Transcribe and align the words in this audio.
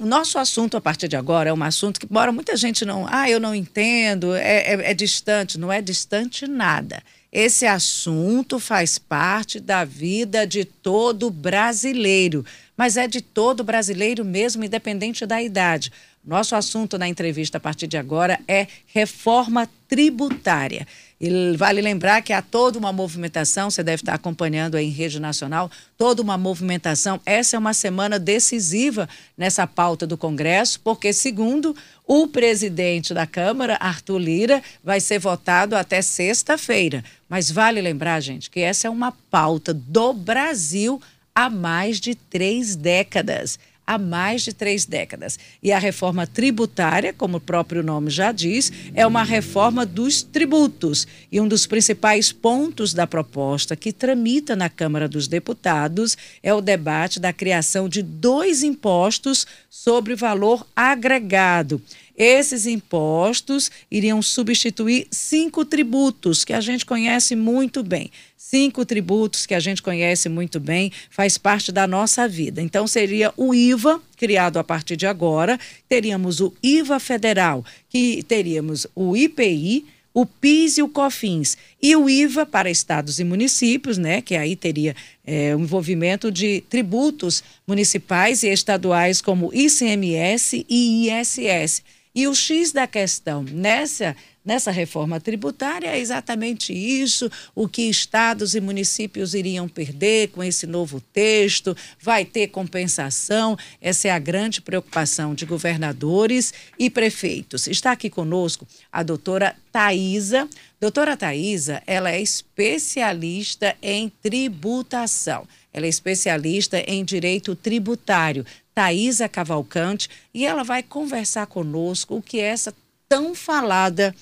o 0.00 0.06
nosso 0.06 0.38
assunto 0.38 0.76
a 0.76 0.80
partir 0.80 1.08
de 1.08 1.16
agora 1.16 1.50
é 1.50 1.52
um 1.52 1.62
assunto 1.62 1.98
que, 1.98 2.06
embora 2.06 2.30
muita 2.30 2.56
gente 2.56 2.84
não. 2.84 3.04
Ah, 3.10 3.28
eu 3.28 3.40
não 3.40 3.52
entendo, 3.52 4.32
é, 4.32 4.74
é, 4.74 4.90
é 4.90 4.94
distante. 4.94 5.58
Não 5.58 5.72
é 5.72 5.82
distante 5.82 6.46
nada. 6.46 7.02
Esse 7.32 7.66
assunto 7.66 8.60
faz 8.60 8.96
parte 8.96 9.58
da 9.58 9.84
vida 9.84 10.46
de 10.46 10.64
todo 10.64 11.30
brasileiro, 11.30 12.46
mas 12.76 12.96
é 12.96 13.08
de 13.08 13.20
todo 13.20 13.64
brasileiro 13.64 14.24
mesmo, 14.24 14.64
independente 14.64 15.26
da 15.26 15.42
idade. 15.42 15.92
Nosso 16.24 16.54
assunto 16.54 16.96
na 16.96 17.08
entrevista 17.08 17.58
a 17.58 17.60
partir 17.60 17.88
de 17.88 17.96
agora 17.96 18.38
é 18.46 18.68
reforma 18.86 19.68
tributária. 19.88 20.86
E 21.20 21.56
vale 21.56 21.80
lembrar 21.80 22.22
que 22.22 22.32
há 22.32 22.40
toda 22.40 22.78
uma 22.78 22.92
movimentação, 22.92 23.70
você 23.70 23.82
deve 23.82 24.02
estar 24.02 24.14
acompanhando 24.14 24.76
aí 24.76 24.86
em 24.86 24.90
rede 24.90 25.18
nacional, 25.18 25.68
toda 25.96 26.22
uma 26.22 26.38
movimentação. 26.38 27.20
Essa 27.26 27.56
é 27.56 27.58
uma 27.58 27.74
semana 27.74 28.20
decisiva 28.20 29.08
nessa 29.36 29.66
pauta 29.66 30.06
do 30.06 30.16
Congresso, 30.16 30.78
porque, 30.80 31.12
segundo 31.12 31.74
o 32.06 32.28
presidente 32.28 33.12
da 33.12 33.26
Câmara, 33.26 33.76
Arthur 33.80 34.18
Lira, 34.18 34.62
vai 34.82 35.00
ser 35.00 35.18
votado 35.18 35.74
até 35.74 36.00
sexta-feira. 36.00 37.02
Mas 37.28 37.50
vale 37.50 37.80
lembrar, 37.80 38.20
gente, 38.20 38.48
que 38.48 38.60
essa 38.60 38.86
é 38.86 38.90
uma 38.90 39.10
pauta 39.10 39.74
do 39.74 40.12
Brasil 40.12 41.02
há 41.34 41.50
mais 41.50 41.98
de 41.98 42.14
três 42.14 42.76
décadas 42.76 43.58
há 43.88 43.96
mais 43.96 44.42
de 44.42 44.52
três 44.52 44.84
décadas. 44.84 45.38
E 45.62 45.72
a 45.72 45.78
reforma 45.78 46.26
tributária, 46.26 47.10
como 47.10 47.38
o 47.38 47.40
próprio 47.40 47.82
nome 47.82 48.10
já 48.10 48.32
diz, 48.32 48.70
é 48.94 49.06
uma 49.06 49.22
reforma 49.22 49.86
dos 49.86 50.22
tributos. 50.22 51.06
E 51.32 51.40
um 51.40 51.48
dos 51.48 51.66
principais 51.66 52.30
pontos 52.30 52.92
da 52.92 53.06
proposta 53.06 53.74
que 53.74 53.90
tramita 53.90 54.54
na 54.54 54.68
Câmara 54.68 55.08
dos 55.08 55.26
Deputados 55.26 56.18
é 56.42 56.52
o 56.52 56.60
debate 56.60 57.18
da 57.18 57.32
criação 57.32 57.88
de 57.88 58.02
dois 58.02 58.62
impostos 58.62 59.46
sobre 59.70 60.14
valor 60.14 60.66
agregado. 60.76 61.80
Esses 62.18 62.66
impostos 62.66 63.70
iriam 63.88 64.20
substituir 64.20 65.06
cinco 65.08 65.64
tributos 65.64 66.44
que 66.44 66.52
a 66.52 66.60
gente 66.60 66.84
conhece 66.84 67.36
muito 67.36 67.80
bem. 67.84 68.10
Cinco 68.36 68.84
tributos 68.84 69.46
que 69.46 69.54
a 69.54 69.60
gente 69.60 69.80
conhece 69.80 70.28
muito 70.28 70.58
bem, 70.58 70.90
faz 71.10 71.38
parte 71.38 71.70
da 71.70 71.86
nossa 71.86 72.26
vida. 72.26 72.60
Então, 72.60 72.88
seria 72.88 73.32
o 73.36 73.54
IVA, 73.54 74.02
criado 74.16 74.58
a 74.58 74.64
partir 74.64 74.96
de 74.96 75.06
agora, 75.06 75.60
teríamos 75.88 76.40
o 76.40 76.52
IVA 76.60 76.98
federal, 76.98 77.64
que 77.88 78.24
teríamos 78.24 78.84
o 78.96 79.16
IPI, 79.16 79.86
o 80.12 80.26
PIS 80.26 80.78
e 80.78 80.82
o 80.82 80.88
COFINS. 80.88 81.56
E 81.80 81.94
o 81.94 82.10
IVA 82.10 82.44
para 82.44 82.68
estados 82.68 83.20
e 83.20 83.24
municípios, 83.24 83.96
né, 83.96 84.20
que 84.20 84.34
aí 84.34 84.56
teria 84.56 84.96
é, 85.24 85.54
o 85.54 85.60
envolvimento 85.60 86.32
de 86.32 86.62
tributos 86.68 87.44
municipais 87.64 88.42
e 88.42 88.48
estaduais 88.48 89.20
como 89.20 89.54
ICMS 89.54 90.66
e 90.68 91.08
ISS. 91.08 91.84
E 92.18 92.26
o 92.26 92.34
X 92.34 92.72
da 92.72 92.84
questão 92.84 93.44
nessa, 93.44 94.16
nessa 94.44 94.72
reforma 94.72 95.20
tributária 95.20 95.86
é 95.86 96.00
exatamente 96.00 96.72
isso: 96.72 97.30
o 97.54 97.68
que 97.68 97.82
estados 97.82 98.56
e 98.56 98.60
municípios 98.60 99.34
iriam 99.34 99.68
perder 99.68 100.30
com 100.30 100.42
esse 100.42 100.66
novo 100.66 101.00
texto, 101.00 101.76
vai 102.00 102.24
ter 102.24 102.48
compensação. 102.48 103.56
Essa 103.80 104.08
é 104.08 104.10
a 104.10 104.18
grande 104.18 104.60
preocupação 104.60 105.32
de 105.32 105.46
governadores 105.46 106.52
e 106.76 106.90
prefeitos. 106.90 107.68
Está 107.68 107.92
aqui 107.92 108.10
conosco 108.10 108.66
a 108.90 109.04
doutora 109.04 109.54
Thaisa. 109.70 110.48
Doutora 110.80 111.16
Thaisa, 111.16 111.80
ela 111.86 112.10
é 112.10 112.20
especialista 112.20 113.76
em 113.80 114.08
tributação. 114.20 115.46
Ela 115.72 115.86
é 115.86 115.88
especialista 115.88 116.78
em 116.86 117.04
direito 117.04 117.54
tributário. 117.54 118.44
Thaisa 118.78 119.28
Cavalcante, 119.28 120.08
e 120.32 120.46
ela 120.46 120.62
vai 120.62 120.84
conversar 120.84 121.46
conosco 121.48 122.16
o 122.16 122.22
que 122.22 122.38
é 122.38 122.44
essa 122.44 122.72
tão 123.08 123.34
falada, 123.34 124.14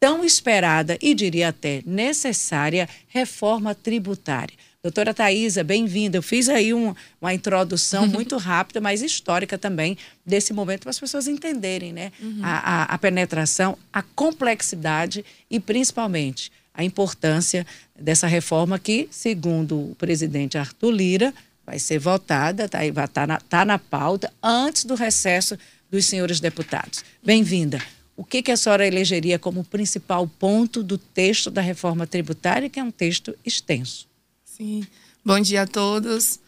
tão 0.00 0.24
esperada 0.24 0.96
e 1.02 1.12
diria 1.12 1.48
até 1.48 1.82
necessária 1.84 2.88
reforma 3.08 3.74
tributária. 3.74 4.56
Doutora 4.82 5.12
Thaisa, 5.12 5.62
bem-vinda. 5.62 6.16
Eu 6.16 6.22
fiz 6.22 6.48
aí 6.48 6.72
um, 6.72 6.94
uma 7.20 7.34
introdução 7.34 8.06
muito 8.08 8.38
rápida, 8.38 8.80
mas 8.80 9.02
histórica 9.02 9.58
também, 9.58 9.98
desse 10.24 10.54
momento, 10.54 10.82
para 10.82 10.90
as 10.90 10.98
pessoas 10.98 11.28
entenderem 11.28 11.92
né? 11.92 12.10
Uhum. 12.18 12.40
A, 12.42 12.58
a, 12.58 12.82
a 12.84 12.98
penetração, 12.98 13.76
a 13.92 14.00
complexidade 14.00 15.22
e, 15.50 15.60
principalmente, 15.60 16.50
a 16.78 16.84
importância 16.84 17.66
dessa 17.98 18.28
reforma 18.28 18.78
que, 18.78 19.08
segundo 19.10 19.90
o 19.90 19.96
presidente 19.96 20.56
Arthur 20.56 20.92
Lira, 20.92 21.34
vai 21.66 21.76
ser 21.76 21.98
votada, 21.98 22.68
tá, 22.68 22.86
estar 22.86 23.08
tá 23.08 23.26
na, 23.26 23.40
tá 23.40 23.64
na 23.64 23.80
pauta 23.80 24.32
antes 24.40 24.84
do 24.84 24.94
recesso 24.94 25.58
dos 25.90 26.06
senhores 26.06 26.38
deputados. 26.38 27.04
Bem-vinda. 27.20 27.82
O 28.16 28.22
que, 28.24 28.42
que 28.42 28.52
a 28.52 28.56
senhora 28.56 28.86
elegeria 28.86 29.40
como 29.40 29.64
principal 29.64 30.28
ponto 30.38 30.80
do 30.84 30.96
texto 30.96 31.50
da 31.50 31.60
reforma 31.60 32.06
tributária, 32.06 32.70
que 32.70 32.78
é 32.78 32.84
um 32.84 32.92
texto 32.92 33.36
extenso? 33.44 34.06
Sim. 34.44 34.86
Bom 35.24 35.40
dia 35.40 35.62
a 35.62 35.66
todos. 35.66 36.38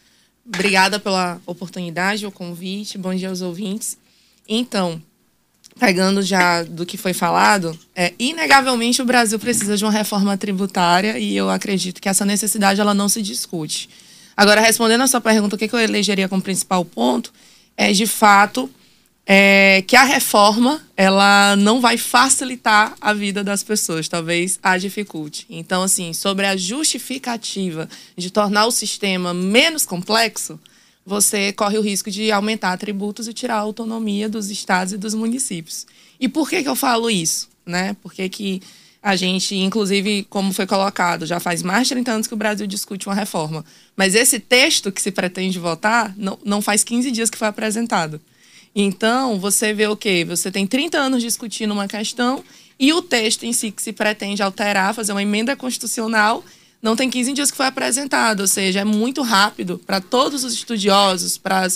Obrigada 0.46 1.00
pela 1.00 1.42
oportunidade, 1.44 2.24
o 2.24 2.30
convite. 2.30 2.96
Bom 2.96 3.14
dia 3.16 3.30
aos 3.30 3.40
ouvintes. 3.40 3.98
Então, 4.48 5.02
pegando 5.78 6.22
já 6.22 6.62
do 6.62 6.84
que 6.84 6.96
foi 6.96 7.12
falado, 7.12 7.78
é, 7.94 8.12
inegavelmente 8.18 9.00
o 9.00 9.04
Brasil 9.04 9.38
precisa 9.38 9.76
de 9.76 9.84
uma 9.84 9.90
reforma 9.90 10.36
tributária 10.36 11.18
e 11.18 11.36
eu 11.36 11.48
acredito 11.48 12.00
que 12.00 12.08
essa 12.08 12.24
necessidade 12.24 12.80
ela 12.80 12.94
não 12.94 13.08
se 13.08 13.22
discute. 13.22 13.88
Agora, 14.36 14.60
respondendo 14.60 15.02
a 15.02 15.06
sua 15.06 15.20
pergunta, 15.20 15.56
o 15.56 15.58
que 15.58 15.72
eu 15.72 15.78
elegeria 15.78 16.28
como 16.28 16.42
principal 16.42 16.84
ponto 16.84 17.32
é, 17.76 17.92
de 17.92 18.06
fato, 18.06 18.70
é, 19.26 19.82
que 19.86 19.96
a 19.96 20.04
reforma 20.04 20.82
ela 20.96 21.54
não 21.56 21.80
vai 21.80 21.96
facilitar 21.96 22.94
a 23.00 23.12
vida 23.12 23.44
das 23.44 23.62
pessoas, 23.62 24.08
talvez 24.08 24.58
a 24.62 24.76
dificulte. 24.76 25.46
Então, 25.48 25.82
assim, 25.82 26.12
sobre 26.12 26.46
a 26.46 26.56
justificativa 26.56 27.88
de 28.16 28.30
tornar 28.30 28.66
o 28.66 28.70
sistema 28.72 29.32
menos 29.32 29.86
complexo, 29.86 30.58
você 31.10 31.52
corre 31.52 31.76
o 31.76 31.80
risco 31.80 32.08
de 32.08 32.30
aumentar 32.30 32.78
tributos 32.78 33.26
e 33.26 33.32
tirar 33.32 33.56
a 33.56 33.60
autonomia 33.60 34.28
dos 34.28 34.48
estados 34.48 34.92
e 34.92 34.96
dos 34.96 35.12
municípios. 35.12 35.84
E 36.20 36.28
por 36.28 36.48
que, 36.48 36.62
que 36.62 36.68
eu 36.68 36.76
falo 36.76 37.10
isso? 37.10 37.48
Né? 37.66 37.96
Porque 38.00 38.28
que 38.28 38.62
a 39.02 39.16
gente, 39.16 39.56
inclusive, 39.56 40.24
como 40.30 40.52
foi 40.52 40.68
colocado, 40.68 41.26
já 41.26 41.40
faz 41.40 41.64
mais 41.64 41.88
de 41.88 41.94
30 41.94 42.12
anos 42.12 42.26
que 42.28 42.34
o 42.34 42.36
Brasil 42.36 42.64
discute 42.64 43.08
uma 43.08 43.14
reforma. 43.14 43.64
Mas 43.96 44.14
esse 44.14 44.38
texto 44.38 44.92
que 44.92 45.02
se 45.02 45.10
pretende 45.10 45.58
votar 45.58 46.14
não, 46.16 46.38
não 46.44 46.62
faz 46.62 46.84
15 46.84 47.10
dias 47.10 47.28
que 47.28 47.36
foi 47.36 47.48
apresentado. 47.48 48.20
Então, 48.72 49.36
você 49.40 49.74
vê 49.74 49.88
o 49.88 49.96
quê? 49.96 50.24
Você 50.28 50.48
tem 50.48 50.64
30 50.64 50.96
anos 50.96 51.22
discutindo 51.24 51.72
uma 51.72 51.88
questão 51.88 52.44
e 52.78 52.92
o 52.92 53.02
texto 53.02 53.42
em 53.42 53.52
si 53.52 53.72
que 53.72 53.82
se 53.82 53.92
pretende 53.92 54.44
alterar, 54.44 54.94
fazer 54.94 55.10
uma 55.10 55.22
emenda 55.22 55.56
constitucional, 55.56 56.44
não 56.82 56.96
tem 56.96 57.10
15 57.10 57.32
dias 57.32 57.50
que 57.50 57.56
foi 57.56 57.66
apresentado. 57.66 58.40
Ou 58.40 58.46
seja, 58.46 58.80
é 58.80 58.84
muito 58.84 59.22
rápido 59.22 59.78
para 59.86 60.00
todos 60.00 60.44
os 60.44 60.54
estudiosos, 60.54 61.36
para 61.36 61.66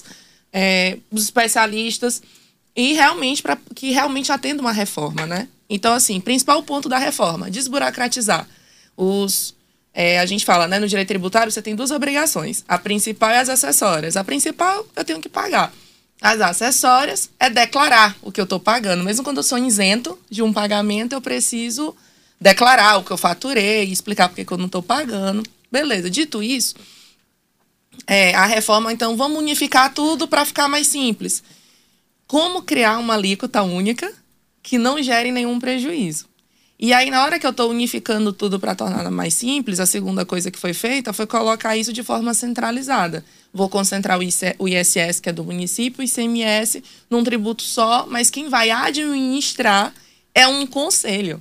é, 0.53 0.99
os 1.11 1.25
especialistas 1.25 2.23
e 2.77 2.93
realmente 2.93 3.43
para 3.43 3.59
que 3.75 3.91
realmente 3.91 4.33
atenda 4.33 4.61
uma 4.61 4.73
reforma, 4.73 5.27
né? 5.27 5.49
Então, 5.69 5.93
assim, 5.93 6.21
principal 6.21 6.63
ponto 6.63 6.89
da 6.89 6.99
reforma, 6.99 7.51
desburocratizar. 7.51 8.47
Os, 8.97 9.55
é, 9.93 10.19
a 10.19 10.27
gente 10.27 10.45
fala, 10.45 10.67
né, 10.69 10.79
no 10.79 10.89
direito 10.89 11.09
tributário, 11.09 11.51
você 11.51 11.63
tem 11.63 11.75
duas 11.75 11.91
obrigações, 11.91 12.65
a 12.69 12.79
principal 12.79 13.31
e 13.31 13.37
as 13.37 13.49
acessórias. 13.49 14.17
A 14.17 14.25
principal, 14.25 14.87
eu 14.95 15.05
tenho 15.05 15.21
que 15.21 15.29
pagar. 15.29 15.73
As 16.21 16.41
acessórias 16.41 17.31
é 17.39 17.51
declarar 17.51 18.17
o 18.23 18.33
que 18.33 18.41
eu 18.41 18.45
estou 18.45 18.61
pagando. 18.61 19.05
Mesmo 19.05 19.25
quando 19.25 19.39
eu 19.39 19.43
sou 19.43 19.59
isento 19.59 20.19
de 20.31 20.43
um 20.43 20.53
pagamento, 20.53 21.13
eu 21.13 21.21
preciso 21.21 21.95
declarar 22.41 22.99
o 22.99 23.05
que 23.05 23.11
eu 23.11 23.17
faturei, 23.17 23.85
explicar 23.85 24.29
por 24.29 24.37
que 24.37 24.53
eu 24.53 24.59
não 24.59 24.67
estou 24.67 24.83
pagando. 24.83 25.43
Beleza. 25.71 26.11
Dito 26.11 26.43
isso, 26.43 26.75
é, 28.07 28.35
a 28.35 28.47
reforma, 28.47 28.93
então, 28.93 29.17
vamos 29.17 29.39
unificar 29.39 29.93
tudo 29.93 30.27
para 30.27 30.45
ficar 30.45 30.69
mais 30.69 30.87
simples. 30.87 31.43
Como 32.27 32.63
criar 32.63 32.99
uma 32.99 33.15
alíquota 33.15 33.63
única 33.63 34.13
que 34.63 34.79
não 34.79 35.03
gere 35.03 35.31
nenhum 35.31 35.59
prejuízo. 35.59 36.27
E 36.79 36.93
aí, 36.93 37.09
na 37.09 37.23
hora 37.23 37.39
que 37.39 37.47
eu 37.47 37.51
estou 37.51 37.71
unificando 37.71 38.33
tudo 38.33 38.59
para 38.59 38.75
tornar 38.75 39.09
mais 39.11 39.35
simples, 39.35 39.79
a 39.79 39.87
segunda 39.87 40.27
coisa 40.27 40.51
que 40.51 40.59
foi 40.59 40.75
feita 40.75 41.13
foi 41.13 41.27
colocar 41.27 41.77
isso 41.77 41.93
de 41.93 42.03
forma 42.03 42.35
centralizada. 42.35 43.25
Vou 43.53 43.69
concentrar 43.69 44.19
o 44.59 44.69
ISS, 44.69 45.21
que 45.21 45.29
é 45.29 45.33
do 45.33 45.45
município, 45.45 46.03
e 46.03 46.07
ICMS 46.07 46.83
num 47.09 47.23
tributo 47.23 47.63
só, 47.63 48.07
mas 48.09 48.29
quem 48.29 48.49
vai 48.49 48.71
administrar 48.71 49.95
é 50.35 50.49
um 50.49 50.67
conselho. 50.67 51.41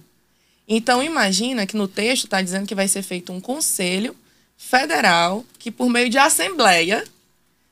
Então, 0.68 1.04
imagina 1.04 1.66
que 1.66 1.76
no 1.76 1.88
texto 1.88 2.26
está 2.26 2.42
dizendo 2.42 2.68
que 2.68 2.76
vai 2.76 2.88
ser 2.88 3.02
feito 3.02 3.32
um 3.34 3.42
conselho 3.42 4.16
federal 4.58 5.46
que, 5.60 5.70
por 5.70 5.90
meio 5.90 6.10
de 6.10 6.18
assembleia, 6.18 7.04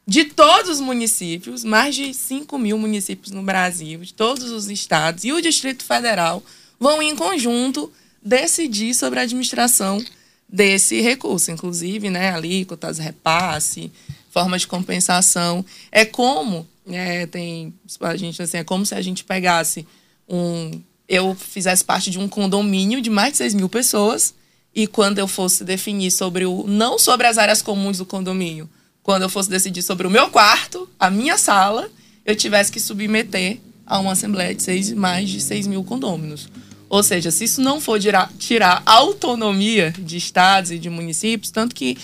de 0.05 0.25
todos 0.25 0.71
os 0.71 0.79
municípios, 0.79 1.63
mais 1.63 1.95
de 1.95 2.13
5 2.13 2.57
mil 2.57 2.77
municípios 2.77 3.31
no 3.31 3.43
Brasil, 3.43 4.01
de 4.01 4.13
todos 4.13 4.51
os 4.51 4.69
estados 4.69 5.23
e 5.23 5.31
o 5.31 5.41
Distrito 5.41 5.83
Federal 5.83 6.43
vão 6.79 7.01
em 7.01 7.15
conjunto 7.15 7.91
decidir 8.21 8.93
sobre 8.93 9.19
a 9.19 9.23
administração 9.23 10.03
desse 10.49 10.99
recurso, 10.99 11.51
inclusive, 11.51 12.09
né, 12.09 12.31
alíquotas, 12.31 12.97
repasse, 12.97 13.91
forma 14.31 14.57
de 14.57 14.67
compensação. 14.67 15.65
É 15.91 16.03
como 16.03 16.67
É, 16.89 17.27
tem. 17.27 17.73
A 17.99 18.17
gente, 18.17 18.41
assim, 18.41 18.57
é 18.57 18.63
como 18.63 18.85
se 18.85 18.95
a 18.95 19.01
gente 19.01 19.23
pegasse 19.23 19.87
um. 20.27 20.81
Eu 21.13 21.35
fizesse 21.35 21.83
parte 21.83 22.09
de 22.09 22.17
um 22.17 22.25
condomínio 22.25 23.01
de 23.01 23.09
mais 23.09 23.33
de 23.33 23.39
6 23.39 23.53
mil 23.53 23.67
pessoas. 23.67 24.33
E 24.73 24.87
quando 24.87 25.19
eu 25.19 25.27
fosse 25.27 25.65
definir 25.65 26.09
sobre 26.09 26.45
o. 26.45 26.65
Não 26.65 26.97
sobre 26.97 27.27
as 27.27 27.37
áreas 27.37 27.61
comuns 27.61 27.97
do 27.97 28.05
condomínio. 28.05 28.69
Quando 29.03 29.23
eu 29.23 29.29
fosse 29.29 29.49
decidir 29.49 29.81
sobre 29.81 30.07
o 30.07 30.09
meu 30.09 30.29
quarto, 30.29 30.87
a 30.97 31.11
minha 31.11 31.37
sala, 31.37 31.91
eu 32.25 32.33
tivesse 32.33 32.71
que 32.71 32.79
submeter 32.79 33.59
a 33.85 33.99
uma 33.99 34.13
assembleia 34.13 34.55
de 34.55 34.63
seis, 34.63 34.93
mais 34.93 35.29
de 35.29 35.41
6 35.41 35.67
mil 35.67 35.83
condôminos. 35.83 36.47
Ou 36.87 37.03
seja, 37.03 37.29
se 37.29 37.43
isso 37.43 37.59
não 37.59 37.81
for 37.81 37.99
tirar, 37.99 38.31
tirar 38.39 38.81
autonomia 38.85 39.93
de 39.99 40.15
estados 40.15 40.71
e 40.71 40.79
de 40.79 40.89
municípios, 40.89 41.51
tanto 41.51 41.75
que 41.75 41.97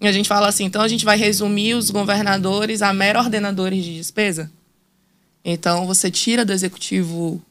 a 0.00 0.12
gente 0.12 0.28
fala 0.28 0.46
assim, 0.46 0.64
então 0.66 0.82
a 0.82 0.88
gente 0.88 1.04
vai 1.04 1.16
resumir 1.16 1.74
os 1.74 1.90
governadores 1.90 2.80
a 2.80 2.92
mero 2.92 3.18
ordenadores 3.18 3.84
de 3.84 3.96
despesa. 3.96 4.48
Então 5.44 5.84
você 5.84 6.12
tira 6.12 6.44
do 6.44 6.52
executivo 6.52 7.42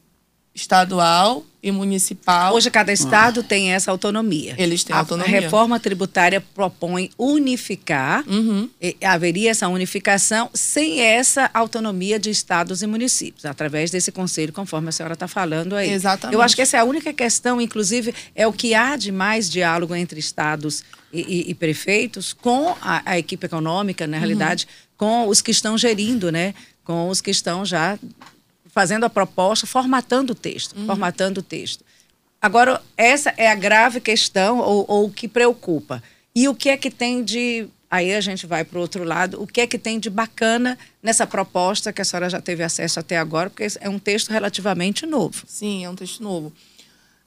estadual 0.54 1.44
e 1.62 1.70
municipal. 1.70 2.54
Hoje 2.54 2.70
cada 2.70 2.92
estado 2.92 3.40
ah. 3.40 3.42
tem 3.42 3.72
essa 3.72 3.90
autonomia. 3.90 4.54
Eles 4.58 4.82
têm 4.84 4.94
a, 4.94 4.98
autonomia. 4.98 5.38
A 5.38 5.40
reforma 5.40 5.78
tributária 5.78 6.40
propõe 6.40 7.10
unificar, 7.16 8.24
uhum. 8.28 8.68
haveria 9.02 9.50
essa 9.50 9.68
unificação 9.68 10.50
sem 10.52 11.00
essa 11.00 11.48
autonomia 11.54 12.18
de 12.18 12.30
estados 12.30 12.82
e 12.82 12.86
municípios, 12.86 13.46
através 13.46 13.90
desse 13.90 14.10
conselho, 14.10 14.52
conforme 14.52 14.88
a 14.88 14.92
senhora 14.92 15.14
está 15.14 15.28
falando 15.28 15.76
aí. 15.76 15.90
Exatamente. 15.90 16.34
Eu 16.34 16.42
acho 16.42 16.56
que 16.56 16.62
essa 16.62 16.76
é 16.76 16.80
a 16.80 16.84
única 16.84 17.12
questão, 17.12 17.60
inclusive, 17.60 18.12
é 18.34 18.46
o 18.46 18.52
que 18.52 18.74
há 18.74 18.96
de 18.96 19.12
mais 19.12 19.48
diálogo 19.48 19.94
entre 19.94 20.18
estados 20.18 20.82
e, 21.12 21.20
e, 21.20 21.50
e 21.50 21.54
prefeitos 21.54 22.32
com 22.32 22.76
a, 22.82 23.02
a, 23.12 23.18
equipe 23.18 23.46
econômica, 23.46 24.06
na 24.06 24.18
realidade, 24.18 24.66
uhum. 24.66 24.96
com 24.96 25.28
os 25.28 25.40
que 25.40 25.50
estão 25.50 25.78
gerindo, 25.78 26.32
né? 26.32 26.54
Com 26.84 27.08
os 27.08 27.20
que 27.20 27.30
estão 27.30 27.64
já 27.64 27.96
fazendo 28.72 29.04
a 29.04 29.10
proposta, 29.10 29.66
formatando 29.66 30.32
o 30.32 30.34
texto, 30.34 30.76
uhum. 30.76 30.86
formatando 30.86 31.38
o 31.38 31.42
texto. 31.42 31.84
Agora, 32.40 32.82
essa 32.96 33.32
é 33.36 33.48
a 33.48 33.54
grave 33.54 34.00
questão 34.00 34.58
ou, 34.58 34.84
ou 34.88 35.04
o 35.04 35.12
que 35.12 35.28
preocupa. 35.28 36.02
E 36.34 36.48
o 36.48 36.54
que 36.54 36.70
é 36.70 36.76
que 36.76 36.90
tem 36.90 37.22
de 37.22 37.68
Aí 37.92 38.14
a 38.14 38.22
gente 38.22 38.46
vai 38.46 38.64
para 38.64 38.78
o 38.78 38.80
outro 38.80 39.04
lado. 39.04 39.42
O 39.42 39.46
que 39.46 39.60
é 39.60 39.66
que 39.66 39.76
tem 39.76 40.00
de 40.00 40.08
bacana 40.08 40.78
nessa 41.02 41.26
proposta 41.26 41.92
que 41.92 42.00
a 42.00 42.04
senhora 42.06 42.30
já 42.30 42.40
teve 42.40 42.62
acesso 42.62 42.98
até 42.98 43.18
agora? 43.18 43.50
Porque 43.50 43.66
é 43.80 43.88
um 43.90 43.98
texto 43.98 44.30
relativamente 44.30 45.04
novo. 45.04 45.44
Sim, 45.46 45.84
é 45.84 45.90
um 45.90 45.94
texto 45.94 46.22
novo. 46.22 46.50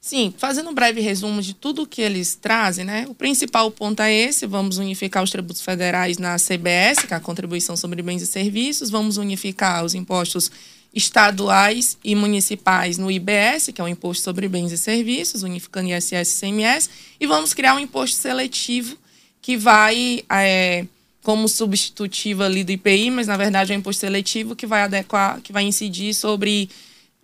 Sim, 0.00 0.34
fazendo 0.36 0.68
um 0.68 0.74
breve 0.74 1.00
resumo 1.00 1.40
de 1.40 1.54
tudo 1.54 1.86
que 1.86 2.02
eles 2.02 2.34
trazem, 2.34 2.84
né? 2.84 3.06
O 3.08 3.14
principal 3.14 3.70
ponto 3.70 4.00
é 4.02 4.12
esse: 4.12 4.44
vamos 4.44 4.78
unificar 4.78 5.22
os 5.22 5.30
tributos 5.30 5.62
federais 5.62 6.18
na 6.18 6.34
CBS, 6.34 7.06
que 7.06 7.14
é 7.14 7.16
a 7.16 7.20
contribuição 7.20 7.76
sobre 7.76 8.02
bens 8.02 8.22
e 8.22 8.26
serviços, 8.26 8.90
vamos 8.90 9.18
unificar 9.18 9.84
os 9.84 9.94
impostos 9.94 10.50
estaduais 10.96 11.98
e 12.02 12.14
municipais 12.14 12.96
no 12.96 13.10
IBS, 13.10 13.68
que 13.74 13.82
é 13.82 13.84
o 13.84 13.88
Imposto 13.88 14.24
sobre 14.24 14.48
Bens 14.48 14.72
e 14.72 14.78
Serviços, 14.78 15.42
unificando 15.42 15.90
ISS 15.90 16.32
e 16.32 16.40
CMS, 16.40 16.90
e 17.20 17.26
vamos 17.26 17.52
criar 17.52 17.74
um 17.74 17.78
imposto 17.78 18.16
seletivo 18.16 18.96
que 19.42 19.58
vai, 19.58 20.24
é, 20.30 20.86
como 21.22 21.48
substitutivo 21.48 22.42
ali 22.42 22.64
do 22.64 22.72
IPI, 22.72 23.10
mas 23.10 23.26
na 23.26 23.36
verdade 23.36 23.74
é 23.74 23.76
um 23.76 23.78
imposto 23.80 24.00
seletivo 24.00 24.56
que 24.56 24.66
vai 24.66 24.80
adequar, 24.80 25.38
que 25.42 25.52
vai 25.52 25.64
incidir 25.64 26.14
sobre 26.14 26.70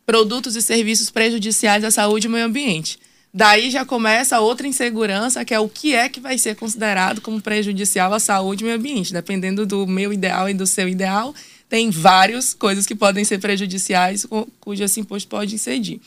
produtos 0.04 0.54
e 0.54 0.60
serviços 0.60 1.08
prejudiciais 1.08 1.82
à 1.82 1.90
saúde 1.90 2.26
e 2.26 2.30
meio 2.30 2.44
ambiente. 2.44 2.98
Daí 3.32 3.70
já 3.70 3.86
começa 3.86 4.38
outra 4.40 4.66
insegurança, 4.66 5.42
que 5.46 5.54
é 5.54 5.58
o 5.58 5.66
que 5.66 5.94
é 5.94 6.10
que 6.10 6.20
vai 6.20 6.36
ser 6.36 6.54
considerado 6.56 7.22
como 7.22 7.40
prejudicial 7.40 8.12
à 8.12 8.20
saúde 8.20 8.62
e 8.62 8.66
meio 8.66 8.76
ambiente. 8.76 9.14
Dependendo 9.14 9.64
do 9.64 9.86
meu 9.86 10.12
ideal 10.12 10.50
e 10.50 10.52
do 10.52 10.66
seu 10.66 10.86
ideal, 10.86 11.34
tem 11.72 11.88
várias 11.88 12.52
coisas 12.52 12.84
que 12.84 12.94
podem 12.94 13.24
ser 13.24 13.38
prejudiciais, 13.38 14.26
cujo 14.60 14.84
esse 14.84 15.00
imposto 15.00 15.26
pode 15.26 15.54
incidir. 15.54 16.02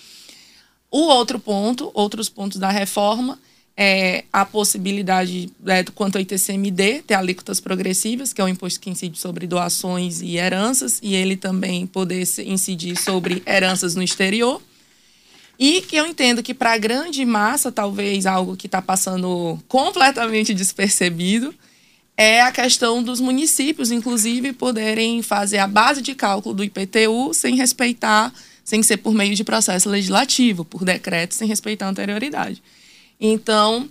O 0.92 1.08
outro 1.08 1.40
ponto, 1.40 1.90
outros 1.92 2.30
pontos 2.30 2.60
da 2.60 2.70
reforma, 2.70 3.40
é 3.76 4.26
a 4.32 4.46
possibilidade, 4.46 5.50
é, 5.66 5.84
quanto 5.86 6.18
ao 6.18 6.22
ITCMD, 6.22 7.02
ter 7.02 7.16
alíquotas 7.16 7.60
progressivas, 7.60 8.32
que 8.32 8.40
é 8.40 8.44
o 8.44 8.48
imposto 8.48 8.80
que 8.80 8.92
incide 8.92 9.18
sobre 9.18 9.48
doações 9.48 10.22
e 10.22 10.38
heranças, 10.38 11.00
e 11.02 11.16
ele 11.16 11.36
também 11.36 11.88
poder 11.88 12.28
incidir 12.46 12.96
sobre 12.96 13.42
heranças 13.44 13.96
no 13.96 14.04
exterior. 14.04 14.62
E 15.58 15.82
que 15.82 15.96
eu 15.96 16.06
entendo 16.06 16.44
que 16.44 16.54
para 16.54 16.74
a 16.74 16.78
grande 16.78 17.26
massa, 17.26 17.72
talvez 17.72 18.28
algo 18.28 18.56
que 18.56 18.68
está 18.68 18.84
passando 18.84 19.58
completamente 19.68 20.54
despercebido, 20.54 21.56
é 22.18 22.42
a 22.42 22.52
questão 22.52 23.04
dos 23.04 23.20
municípios, 23.20 23.92
inclusive, 23.92 24.54
poderem 24.54 25.22
fazer 25.22 25.58
a 25.58 25.68
base 25.68 26.02
de 26.02 26.16
cálculo 26.16 26.56
do 26.56 26.64
IPTU 26.64 27.34
sem 27.34 27.56
respeitar, 27.56 28.34
sem 28.64 28.82
ser 28.82 28.98
por 28.98 29.14
meio 29.14 29.36
de 29.36 29.44
processo 29.44 29.90
legislativo, 29.90 30.64
por 30.64 30.86
decreto, 30.86 31.36
sem 31.36 31.48
respeitar 31.48 31.88
a 31.88 31.90
anterioridade. 31.90 32.64
Então, 33.20 33.90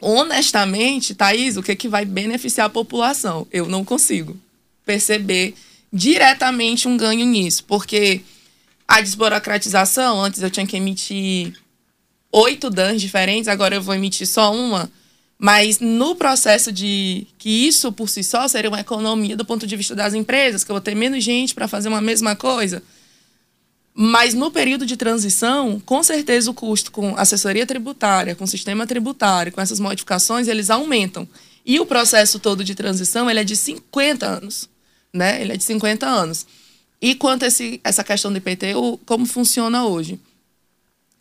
honestamente, 0.00 1.14
Thaís, 1.14 1.56
o 1.56 1.62
que, 1.62 1.72
é 1.72 1.76
que 1.76 1.88
vai 1.88 2.04
beneficiar 2.04 2.66
a 2.66 2.70
população? 2.70 3.46
Eu 3.52 3.66
não 3.66 3.84
consigo 3.84 4.36
perceber 4.84 5.54
diretamente 5.92 6.88
um 6.88 6.96
ganho 6.96 7.24
nisso, 7.24 7.64
porque 7.64 8.22
a 8.88 9.00
desburocratização, 9.00 10.20
antes 10.20 10.42
eu 10.42 10.50
tinha 10.50 10.66
que 10.66 10.76
emitir 10.76 11.54
oito 12.30 12.68
DANs 12.68 13.00
diferentes, 13.00 13.48
agora 13.48 13.76
eu 13.76 13.82
vou 13.82 13.94
emitir 13.94 14.26
só 14.26 14.52
uma 14.54 14.90
mas 15.38 15.80
no 15.80 16.14
processo 16.16 16.72
de 16.72 17.26
que 17.38 17.66
isso 17.66 17.92
por 17.92 18.08
si 18.08 18.24
só 18.24 18.48
seria 18.48 18.70
uma 18.70 18.80
economia 18.80 19.36
do 19.36 19.44
ponto 19.44 19.66
de 19.66 19.76
vista 19.76 19.94
das 19.94 20.14
empresas, 20.14 20.64
que 20.64 20.70
eu 20.70 20.74
vou 20.74 20.80
ter 20.80 20.94
menos 20.94 21.22
gente 21.22 21.54
para 21.54 21.68
fazer 21.68 21.88
uma 21.88 22.00
mesma 22.00 22.34
coisa. 22.34 22.82
Mas 23.94 24.34
no 24.34 24.50
período 24.50 24.84
de 24.84 24.96
transição, 24.96 25.80
com 25.80 26.02
certeza 26.02 26.50
o 26.50 26.54
custo 26.54 26.90
com 26.92 27.16
assessoria 27.16 27.66
tributária, 27.66 28.34
com 28.34 28.46
sistema 28.46 28.86
tributário, 28.86 29.52
com 29.52 29.60
essas 29.60 29.80
modificações, 29.80 30.48
eles 30.48 30.70
aumentam. 30.70 31.28
E 31.64 31.80
o 31.80 31.86
processo 31.86 32.38
todo 32.38 32.62
de 32.62 32.74
transição, 32.74 33.28
ele 33.28 33.40
é 33.40 33.44
de 33.44 33.56
50 33.56 34.26
anos, 34.26 34.68
né? 35.12 35.40
Ele 35.40 35.52
é 35.52 35.56
de 35.56 35.64
50 35.64 36.06
anos. 36.06 36.46
E 37.00 37.14
quanto 37.14 37.44
a 37.44 37.48
esse, 37.48 37.80
essa 37.82 38.04
questão 38.04 38.30
do 38.30 38.38
IPTU, 38.38 39.00
como 39.04 39.26
funciona 39.26 39.84
hoje? 39.86 40.20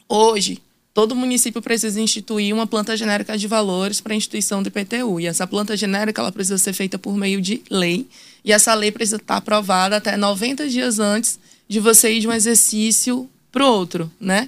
Hoje, 0.07 0.61
todo 0.95 1.13
município 1.13 1.61
precisa 1.61 1.99
instituir 1.99 2.55
uma 2.55 2.65
planta 2.65 2.95
genérica 2.95 3.37
de 3.37 3.49
valores 3.49 3.99
para 3.99 4.13
a 4.13 4.15
instituição 4.15 4.63
do 4.63 4.69
IPTU. 4.69 5.19
E 5.19 5.27
essa 5.27 5.45
planta 5.45 5.75
genérica 5.75 6.21
ela 6.21 6.31
precisa 6.31 6.57
ser 6.57 6.71
feita 6.71 6.97
por 6.97 7.17
meio 7.17 7.41
de 7.41 7.61
lei. 7.69 8.07
E 8.45 8.53
essa 8.53 8.73
lei 8.73 8.93
precisa 8.93 9.17
estar 9.17 9.35
aprovada 9.35 9.97
até 9.97 10.15
90 10.15 10.69
dias 10.69 10.97
antes 10.97 11.37
de 11.67 11.81
você 11.81 12.13
ir 12.13 12.21
de 12.21 12.29
um 12.29 12.31
exercício 12.31 13.29
para 13.51 13.65
o 13.65 13.67
outro, 13.67 14.09
né? 14.17 14.47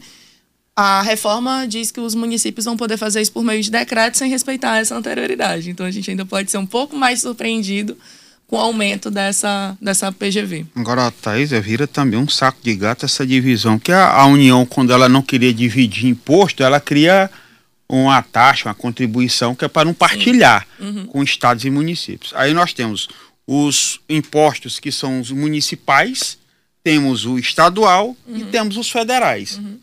A 0.73 1.01
reforma 1.01 1.67
diz 1.67 1.91
que 1.91 1.99
os 1.99 2.15
municípios 2.15 2.63
vão 2.63 2.77
poder 2.77 2.95
fazer 2.95 3.19
isso 3.19 3.33
por 3.33 3.43
meio 3.43 3.61
de 3.61 3.69
decreto 3.69 4.17
sem 4.17 4.29
respeitar 4.29 4.77
essa 4.77 4.95
anterioridade. 4.95 5.69
Então 5.69 5.85
a 5.85 5.91
gente 5.91 6.09
ainda 6.09 6.25
pode 6.25 6.49
ser 6.49 6.59
um 6.59 6.65
pouco 6.65 6.95
mais 6.95 7.19
surpreendido 7.19 7.97
com 8.47 8.55
o 8.55 8.59
aumento 8.59 9.11
dessa, 9.11 9.77
dessa 9.81 10.11
PGV. 10.11 10.65
Agora, 10.75 11.07
a 11.07 11.11
Thaís, 11.11 11.51
vira 11.51 11.85
também 11.85 12.17
um 12.17 12.29
saco 12.29 12.59
de 12.63 12.73
gato 12.75 13.05
essa 13.05 13.27
divisão, 13.27 13.77
que 13.77 13.91
a, 13.91 14.09
a 14.09 14.25
União, 14.25 14.65
quando 14.65 14.93
ela 14.93 15.09
não 15.09 15.21
queria 15.21 15.53
dividir 15.53 16.07
imposto, 16.07 16.63
ela 16.63 16.79
cria 16.79 17.29
uma 17.89 18.21
taxa, 18.21 18.69
uma 18.69 18.75
contribuição 18.75 19.53
que 19.53 19.65
é 19.65 19.67
para 19.67 19.85
não 19.85 19.93
partilhar 19.93 20.65
uhum. 20.79 21.05
com 21.07 21.23
estados 21.23 21.65
e 21.65 21.69
municípios. 21.69 22.33
Aí 22.35 22.53
nós 22.53 22.73
temos 22.73 23.09
os 23.45 23.99
impostos 24.09 24.79
que 24.79 24.91
são 24.91 25.21
os 25.21 25.31
municipais, 25.31 26.37
temos 26.83 27.25
o 27.25 27.37
estadual 27.37 28.15
uhum. 28.25 28.37
e 28.37 28.45
temos 28.45 28.77
os 28.77 28.89
federais. 28.89 29.57
Uhum. 29.57 29.79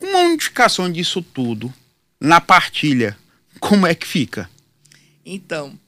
Uma 0.00 0.18
unificação 0.20 0.90
disso 0.90 1.22
tudo 1.22 1.72
na 2.20 2.40
partilha, 2.40 3.16
como 3.60 3.86
é 3.86 3.94
que 3.94 4.06
fica? 4.06 4.50
Então, 5.24 5.78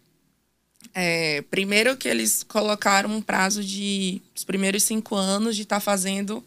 é, 0.94 1.42
primeiro 1.50 1.96
que 1.96 2.08
eles 2.08 2.44
colocaram 2.44 3.10
um 3.10 3.20
prazo 3.20 3.64
de 3.64 4.22
os 4.34 4.44
primeiros 4.44 4.84
cinco 4.84 5.16
anos 5.16 5.56
de 5.56 5.62
estar 5.62 5.76
tá 5.76 5.80
fazendo 5.80 6.44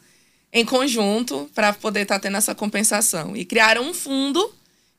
em 0.54 0.64
conjunto 0.64 1.50
para 1.54 1.74
poder 1.74 2.02
estar 2.02 2.16
tá 2.16 2.22
tendo 2.22 2.38
essa 2.38 2.56
compensação. 2.56 3.36
E 3.36 3.44
criaram 3.44 3.84
um 3.84 3.94
fundo 3.94 4.54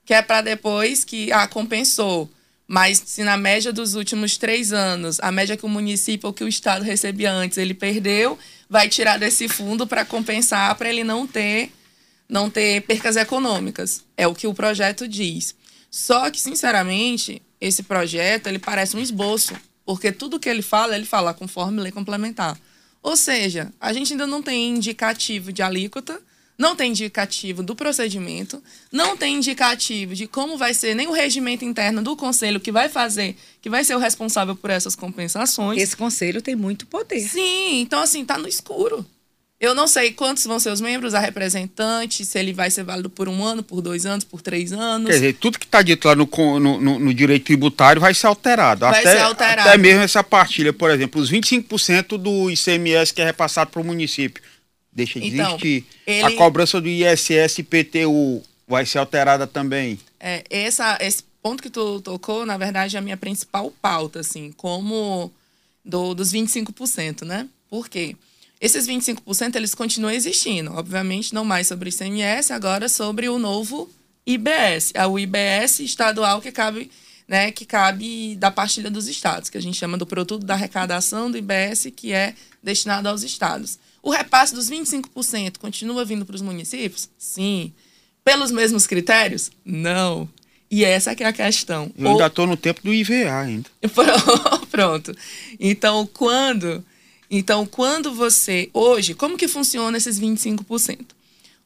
que 0.04 0.12
é 0.12 0.22
para 0.22 0.42
depois 0.42 1.04
que 1.04 1.32
ah, 1.32 1.48
compensou. 1.48 2.30
Mas 2.66 3.02
se 3.04 3.24
na 3.24 3.38
média 3.38 3.72
dos 3.72 3.94
últimos 3.94 4.36
três 4.36 4.74
anos, 4.74 5.18
a 5.20 5.32
média 5.32 5.56
que 5.56 5.64
o 5.64 5.68
município 5.68 6.26
ou 6.26 6.34
que 6.34 6.44
o 6.44 6.48
Estado 6.48 6.84
recebia 6.84 7.32
antes, 7.32 7.56
ele 7.56 7.72
perdeu, 7.72 8.38
vai 8.68 8.90
tirar 8.90 9.18
desse 9.18 9.48
fundo 9.48 9.86
para 9.86 10.04
compensar, 10.04 10.74
para 10.74 10.90
ele 10.90 11.02
não 11.02 11.26
ter, 11.26 11.72
não 12.28 12.50
ter 12.50 12.82
percas 12.82 13.16
econômicas. 13.16 14.04
É 14.18 14.26
o 14.26 14.34
que 14.34 14.46
o 14.46 14.52
projeto 14.52 15.08
diz. 15.08 15.54
Só 15.90 16.30
que, 16.30 16.38
sinceramente, 16.38 17.40
esse 17.60 17.82
projeto 17.82 18.46
ele 18.46 18.58
parece 18.58 18.96
um 18.96 19.00
esboço, 19.00 19.54
porque 19.84 20.12
tudo 20.12 20.38
que 20.38 20.48
ele 20.48 20.62
fala, 20.62 20.94
ele 20.94 21.06
fala 21.06 21.34
conforme 21.34 21.80
lei 21.80 21.92
complementar. 21.92 22.58
Ou 23.02 23.16
seja, 23.16 23.72
a 23.80 23.92
gente 23.92 24.12
ainda 24.12 24.26
não 24.26 24.42
tem 24.42 24.70
indicativo 24.70 25.52
de 25.52 25.62
alíquota, 25.62 26.20
não 26.58 26.74
tem 26.74 26.90
indicativo 26.90 27.62
do 27.62 27.76
procedimento, 27.76 28.60
não 28.90 29.16
tem 29.16 29.36
indicativo 29.36 30.14
de 30.14 30.26
como 30.26 30.58
vai 30.58 30.74
ser 30.74 30.94
nem 30.94 31.06
o 31.06 31.12
regimento 31.12 31.64
interno 31.64 32.02
do 32.02 32.16
conselho 32.16 32.58
que 32.58 32.72
vai 32.72 32.88
fazer, 32.88 33.36
que 33.62 33.70
vai 33.70 33.84
ser 33.84 33.94
o 33.94 33.98
responsável 33.98 34.56
por 34.56 34.68
essas 34.68 34.96
compensações. 34.96 35.80
Esse 35.80 35.96
conselho 35.96 36.42
tem 36.42 36.56
muito 36.56 36.84
poder. 36.86 37.20
Sim, 37.20 37.80
então 37.80 38.00
assim, 38.00 38.24
tá 38.24 38.36
no 38.36 38.48
escuro. 38.48 39.06
Eu 39.60 39.74
não 39.74 39.88
sei 39.88 40.12
quantos 40.12 40.44
vão 40.46 40.60
ser 40.60 40.70
os 40.70 40.80
membros, 40.80 41.14
a 41.14 41.18
representante, 41.18 42.24
se 42.24 42.38
ele 42.38 42.52
vai 42.52 42.70
ser 42.70 42.84
válido 42.84 43.10
por 43.10 43.28
um 43.28 43.42
ano, 43.42 43.60
por 43.60 43.80
dois 43.80 44.06
anos, 44.06 44.24
por 44.24 44.40
três 44.40 44.72
anos. 44.72 45.08
Quer 45.08 45.14
dizer, 45.14 45.32
tudo 45.34 45.58
que 45.58 45.64
está 45.66 45.82
dito 45.82 46.06
lá 46.06 46.14
no, 46.14 46.28
no, 46.60 46.98
no, 47.00 47.14
direito 47.14 47.46
tributário 47.46 48.00
vai 48.00 48.14
ser 48.14 48.28
alterado. 48.28 48.82
Vai 48.82 49.00
até, 49.00 49.16
ser 49.16 49.22
alterado. 49.22 49.68
Até 49.68 49.76
mesmo 49.76 50.02
essa 50.02 50.22
partilha, 50.22 50.72
por 50.72 50.90
exemplo, 50.92 51.20
os 51.20 51.28
25% 51.28 52.16
do 52.16 52.48
ICMS 52.48 53.12
que 53.12 53.20
é 53.20 53.24
repassado 53.24 53.70
para 53.70 53.80
o 53.80 53.84
município. 53.84 54.40
Deixa 54.92 55.18
de 55.18 55.26
Então, 55.26 55.48
existir. 55.50 55.84
ele- 56.06 56.22
A 56.22 56.36
cobrança 56.36 56.80
do 56.80 56.88
ISS 56.88 57.58
e 57.58 57.60
IPTU 57.62 58.42
vai 58.66 58.86
ser 58.86 58.98
alterada 58.98 59.44
também. 59.44 59.98
É, 60.20 60.44
essa, 60.48 60.98
esse 61.00 61.24
ponto 61.42 61.60
que 61.60 61.70
tu 61.70 62.00
tocou, 62.00 62.46
na 62.46 62.56
verdade, 62.56 62.94
é 62.94 62.98
a 63.00 63.02
minha 63.02 63.16
principal 63.16 63.72
pauta, 63.82 64.20
assim, 64.20 64.52
como 64.52 65.32
do, 65.84 66.14
dos 66.14 66.32
25%, 66.32 67.22
né? 67.24 67.48
Por 67.68 67.88
quê? 67.88 68.14
Esses 68.60 68.86
25% 68.86 69.54
eles 69.54 69.74
continuam 69.74 70.12
existindo. 70.12 70.72
Obviamente, 70.72 71.34
não 71.34 71.44
mais 71.44 71.66
sobre 71.66 71.88
o 71.88 71.90
ICMS, 71.90 72.52
agora 72.52 72.88
sobre 72.88 73.28
o 73.28 73.38
novo 73.38 73.88
IBS. 74.26 74.92
É 74.94 75.06
o 75.06 75.18
IBS 75.18 75.80
estadual 75.80 76.40
que 76.40 76.50
cabe, 76.50 76.90
né, 77.26 77.52
que 77.52 77.64
cabe 77.64 78.34
da 78.36 78.50
partilha 78.50 78.90
dos 78.90 79.06
estados, 79.06 79.48
que 79.48 79.56
a 79.56 79.62
gente 79.62 79.78
chama 79.78 79.96
do 79.96 80.06
produto 80.06 80.44
da 80.44 80.54
arrecadação 80.54 81.30
do 81.30 81.38
IBS, 81.38 81.92
que 81.94 82.12
é 82.12 82.34
destinado 82.62 83.08
aos 83.08 83.22
estados. 83.22 83.78
O 84.02 84.10
repasse 84.10 84.54
dos 84.54 84.68
25% 84.68 85.58
continua 85.58 86.04
vindo 86.04 86.26
para 86.26 86.36
os 86.36 86.42
municípios? 86.42 87.08
Sim. 87.16 87.72
Pelos 88.24 88.50
mesmos 88.50 88.86
critérios? 88.86 89.50
Não. 89.64 90.28
E 90.70 90.84
essa 90.84 91.14
que 91.14 91.22
é 91.22 91.26
a 91.26 91.32
questão. 91.32 91.90
Eu 91.96 92.10
ainda 92.10 92.26
estou 92.26 92.46
no 92.46 92.56
tempo 92.56 92.82
do 92.82 92.92
IVA 92.92 93.40
ainda. 93.40 93.70
Pronto. 94.70 95.16
Então, 95.58 96.06
quando 96.12 96.84
então, 97.30 97.66
quando 97.66 98.14
você 98.14 98.70
hoje, 98.72 99.14
como 99.14 99.36
que 99.36 99.48
funciona 99.48 99.96
esses 99.96 100.18
25%? 100.18 101.06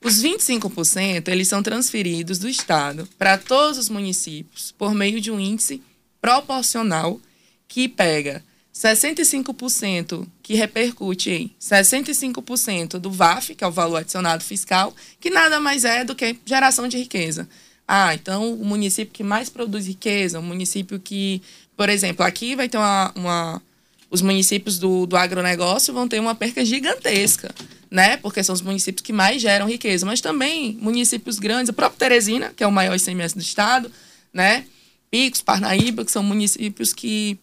Os 0.04 0.20
25%, 0.20 1.28
eles 1.28 1.46
são 1.46 1.62
transferidos 1.62 2.38
do 2.38 2.48
estado 2.48 3.08
para 3.16 3.38
todos 3.38 3.78
os 3.78 3.88
municípios 3.88 4.72
por 4.72 4.92
meio 4.92 5.20
de 5.20 5.30
um 5.30 5.38
índice 5.38 5.80
proporcional 6.20 7.20
que 7.68 7.88
pega 7.88 8.44
65% 8.74 10.26
que 10.42 10.54
repercute 10.54 11.30
em 11.30 11.50
65% 11.60 12.98
do 12.98 13.10
VAF, 13.10 13.54
que 13.54 13.62
é 13.62 13.66
o 13.66 13.70
valor 13.70 13.98
adicionado 13.98 14.42
fiscal, 14.42 14.94
que 15.20 15.30
nada 15.30 15.60
mais 15.60 15.84
é 15.84 16.04
do 16.04 16.16
que 16.16 16.36
geração 16.44 16.88
de 16.88 16.98
riqueza. 16.98 17.48
Ah, 17.86 18.14
então 18.14 18.54
o 18.54 18.64
município 18.64 19.12
que 19.12 19.22
mais 19.22 19.48
produz 19.48 19.86
riqueza, 19.86 20.40
o 20.40 20.42
município 20.42 20.98
que, 20.98 21.42
por 21.76 21.88
exemplo, 21.88 22.24
aqui 22.24 22.56
vai 22.56 22.68
ter 22.68 22.78
uma, 22.78 23.12
uma 23.14 23.62
os 24.12 24.20
municípios 24.20 24.78
do, 24.78 25.06
do 25.06 25.16
agronegócio 25.16 25.94
vão 25.94 26.06
ter 26.06 26.20
uma 26.20 26.34
perca 26.34 26.62
gigantesca, 26.62 27.50
né? 27.90 28.18
Porque 28.18 28.44
são 28.44 28.52
os 28.54 28.60
municípios 28.60 29.02
que 29.02 29.10
mais 29.10 29.40
geram 29.40 29.66
riqueza. 29.66 30.04
Mas 30.04 30.20
também 30.20 30.76
municípios 30.78 31.38
grandes, 31.38 31.70
o 31.70 31.72
próprio 31.72 31.98
Teresina, 31.98 32.52
que 32.54 32.62
é 32.62 32.66
o 32.66 32.70
maior 32.70 32.94
ICMS 32.94 33.34
do 33.34 33.40
estado, 33.40 33.90
né? 34.30 34.66
Picos, 35.10 35.40
Parnaíba, 35.40 36.04
que 36.04 36.12
são 36.12 36.22
municípios 36.22 36.92
que 36.92 37.38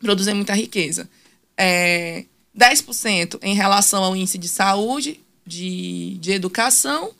produzem 0.00 0.32
muita 0.32 0.54
riqueza. 0.54 1.06
É, 1.54 2.24
10% 2.58 3.38
em 3.42 3.54
relação 3.54 4.02
ao 4.02 4.16
índice 4.16 4.38
de 4.38 4.48
saúde, 4.48 5.20
de, 5.46 6.16
de 6.18 6.32
educação 6.32 7.10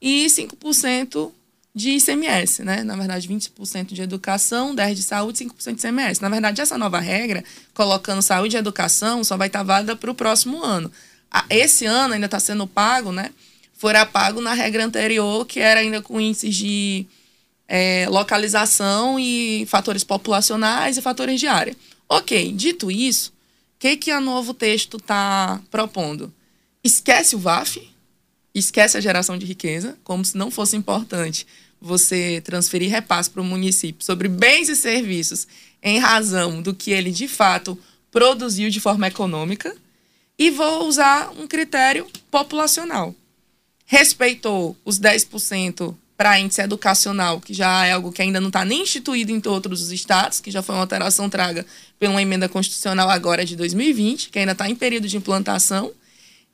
e 0.00 0.26
5% 0.26 1.32
de 1.78 1.90
ICMS, 1.92 2.62
né? 2.64 2.82
Na 2.82 2.96
verdade, 2.96 3.28
20% 3.28 3.94
de 3.94 4.02
educação, 4.02 4.74
10% 4.74 4.94
de 4.94 5.02
saúde, 5.02 5.38
5% 5.38 5.74
de 5.76 5.86
ICMS. 5.86 6.20
Na 6.20 6.28
verdade, 6.28 6.60
essa 6.60 6.76
nova 6.76 6.98
regra, 6.98 7.44
colocando 7.72 8.20
saúde 8.20 8.56
e 8.56 8.58
educação, 8.58 9.22
só 9.22 9.36
vai 9.36 9.46
estar 9.46 9.62
válida 9.62 9.94
para 9.96 10.10
o 10.10 10.14
próximo 10.14 10.62
ano. 10.64 10.90
A- 11.30 11.44
Esse 11.48 11.86
ano 11.86 12.14
ainda 12.14 12.26
está 12.26 12.40
sendo 12.40 12.66
pago, 12.66 13.12
né? 13.12 13.30
Fora 13.74 14.04
pago 14.04 14.40
na 14.40 14.54
regra 14.54 14.84
anterior, 14.84 15.46
que 15.46 15.60
era 15.60 15.80
ainda 15.80 16.02
com 16.02 16.20
índices 16.20 16.56
de 16.56 17.06
é, 17.68 18.06
localização 18.08 19.18
e 19.20 19.64
fatores 19.68 20.02
populacionais 20.02 20.96
e 20.96 21.02
fatores 21.02 21.38
de 21.38 21.46
área. 21.46 21.76
Ok, 22.08 22.52
dito 22.52 22.90
isso, 22.90 23.30
o 23.30 23.78
que, 23.78 23.96
que 23.96 24.12
o 24.12 24.20
novo 24.20 24.52
texto 24.54 24.96
está 24.96 25.60
propondo? 25.70 26.32
Esquece 26.82 27.36
o 27.36 27.38
VAF, 27.38 27.88
esquece 28.58 28.96
a 28.96 29.00
geração 29.00 29.38
de 29.38 29.46
riqueza, 29.46 29.96
como 30.04 30.24
se 30.24 30.36
não 30.36 30.50
fosse 30.50 30.76
importante 30.76 31.46
você 31.80 32.40
transferir 32.44 32.90
repasse 32.90 33.30
para 33.30 33.40
o 33.40 33.44
município 33.44 34.04
sobre 34.04 34.28
bens 34.28 34.68
e 34.68 34.74
serviços 34.74 35.46
em 35.82 35.98
razão 35.98 36.60
do 36.60 36.74
que 36.74 36.90
ele 36.90 37.10
de 37.10 37.28
fato 37.28 37.78
produziu 38.10 38.68
de 38.70 38.80
forma 38.80 39.06
econômica, 39.06 39.74
e 40.38 40.50
vou 40.50 40.86
usar 40.86 41.30
um 41.36 41.46
critério 41.46 42.06
populacional. 42.30 43.14
Respeitou 43.84 44.76
os 44.84 44.98
10% 44.98 45.94
para 46.16 46.38
índice 46.38 46.60
educacional, 46.60 47.40
que 47.40 47.52
já 47.52 47.86
é 47.86 47.92
algo 47.92 48.12
que 48.12 48.22
ainda 48.22 48.40
não 48.40 48.48
está 48.48 48.64
nem 48.64 48.82
instituído 48.82 49.30
em 49.30 49.40
todos 49.40 49.82
os 49.82 49.92
estados, 49.92 50.40
que 50.40 50.50
já 50.50 50.62
foi 50.62 50.74
uma 50.74 50.80
alteração 50.80 51.28
traga 51.28 51.66
pela 51.98 52.20
emenda 52.20 52.48
constitucional 52.48 53.10
agora 53.10 53.44
de 53.44 53.56
2020, 53.56 54.30
que 54.30 54.38
ainda 54.38 54.52
está 54.52 54.68
em 54.68 54.74
período 54.74 55.08
de 55.08 55.16
implantação, 55.16 55.92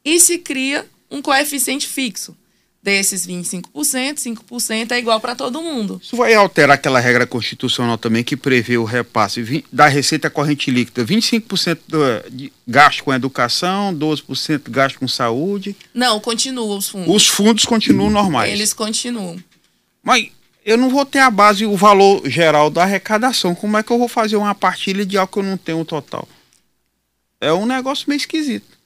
e 0.04 0.18
se 0.20 0.38
cria 0.38 0.86
um 1.14 1.22
coeficiente 1.22 1.86
fixo. 1.86 2.36
Desses 2.82 3.26
25%, 3.26 4.18
5% 4.18 4.90
é 4.92 4.98
igual 4.98 5.18
para 5.18 5.34
todo 5.34 5.62
mundo. 5.62 5.98
Isso 6.04 6.16
vai 6.18 6.34
alterar 6.34 6.74
aquela 6.74 7.00
regra 7.00 7.26
constitucional 7.26 7.96
também 7.96 8.22
que 8.22 8.36
prevê 8.36 8.76
o 8.76 8.84
repasse 8.84 9.64
da 9.72 9.86
receita 9.88 10.28
corrente 10.28 10.70
líquida, 10.70 11.02
25% 11.02 11.78
do- 11.88 12.30
de 12.30 12.52
gasto 12.68 13.02
com 13.02 13.14
educação, 13.14 13.94
12% 13.94 14.70
gasto 14.70 14.98
com 14.98 15.08
saúde. 15.08 15.74
Não, 15.94 16.20
continua 16.20 16.76
os 16.76 16.90
fundos. 16.90 17.08
Os 17.14 17.26
fundos 17.26 17.64
continuam 17.64 18.10
normais. 18.10 18.52
Eles 18.52 18.74
continuam. 18.74 19.42
Mas 20.02 20.28
eu 20.62 20.76
não 20.76 20.90
vou 20.90 21.06
ter 21.06 21.20
a 21.20 21.30
base, 21.30 21.64
o 21.64 21.74
valor 21.78 22.28
geral 22.28 22.68
da 22.68 22.82
arrecadação. 22.82 23.54
Como 23.54 23.78
é 23.78 23.82
que 23.82 23.90
eu 23.90 23.98
vou 23.98 24.08
fazer 24.08 24.36
uma 24.36 24.54
partilha 24.54 25.06
de 25.06 25.16
algo 25.16 25.32
que 25.32 25.38
eu 25.38 25.42
não 25.42 25.56
tenho 25.56 25.82
total? 25.86 26.28
É 27.40 27.50
um 27.50 27.64
negócio 27.64 28.04
meio 28.08 28.18
esquisito. 28.18 28.76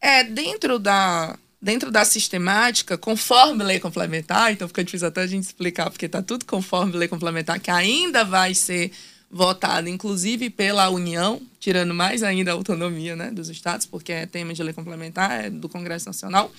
É, 0.00 0.24
dentro 0.24 0.80
da, 0.80 1.38
dentro 1.60 1.90
da 1.90 2.04
sistemática, 2.04 2.96
conforme 2.96 3.62
lei 3.62 3.78
complementar, 3.78 4.52
então 4.52 4.66
fica 4.66 4.82
difícil 4.82 5.08
até 5.08 5.22
a 5.22 5.26
gente 5.26 5.44
explicar, 5.44 5.90
porque 5.90 6.06
está 6.06 6.22
tudo 6.22 6.44
conforme 6.44 6.96
lei 6.96 7.08
complementar, 7.08 7.60
que 7.60 7.70
ainda 7.70 8.24
vai 8.24 8.54
ser 8.54 8.90
votada, 9.30 9.88
inclusive 9.88 10.50
pela 10.50 10.88
União, 10.88 11.40
tirando 11.60 11.94
mais 11.94 12.22
ainda 12.22 12.50
a 12.50 12.54
autonomia 12.54 13.14
né, 13.14 13.30
dos 13.30 13.48
estados, 13.48 13.86
porque 13.86 14.12
é 14.12 14.26
tema 14.26 14.52
de 14.52 14.62
lei 14.62 14.72
complementar, 14.72 15.44
é 15.44 15.50
do 15.50 15.68
Congresso 15.68 16.06
Nacional. 16.06 16.50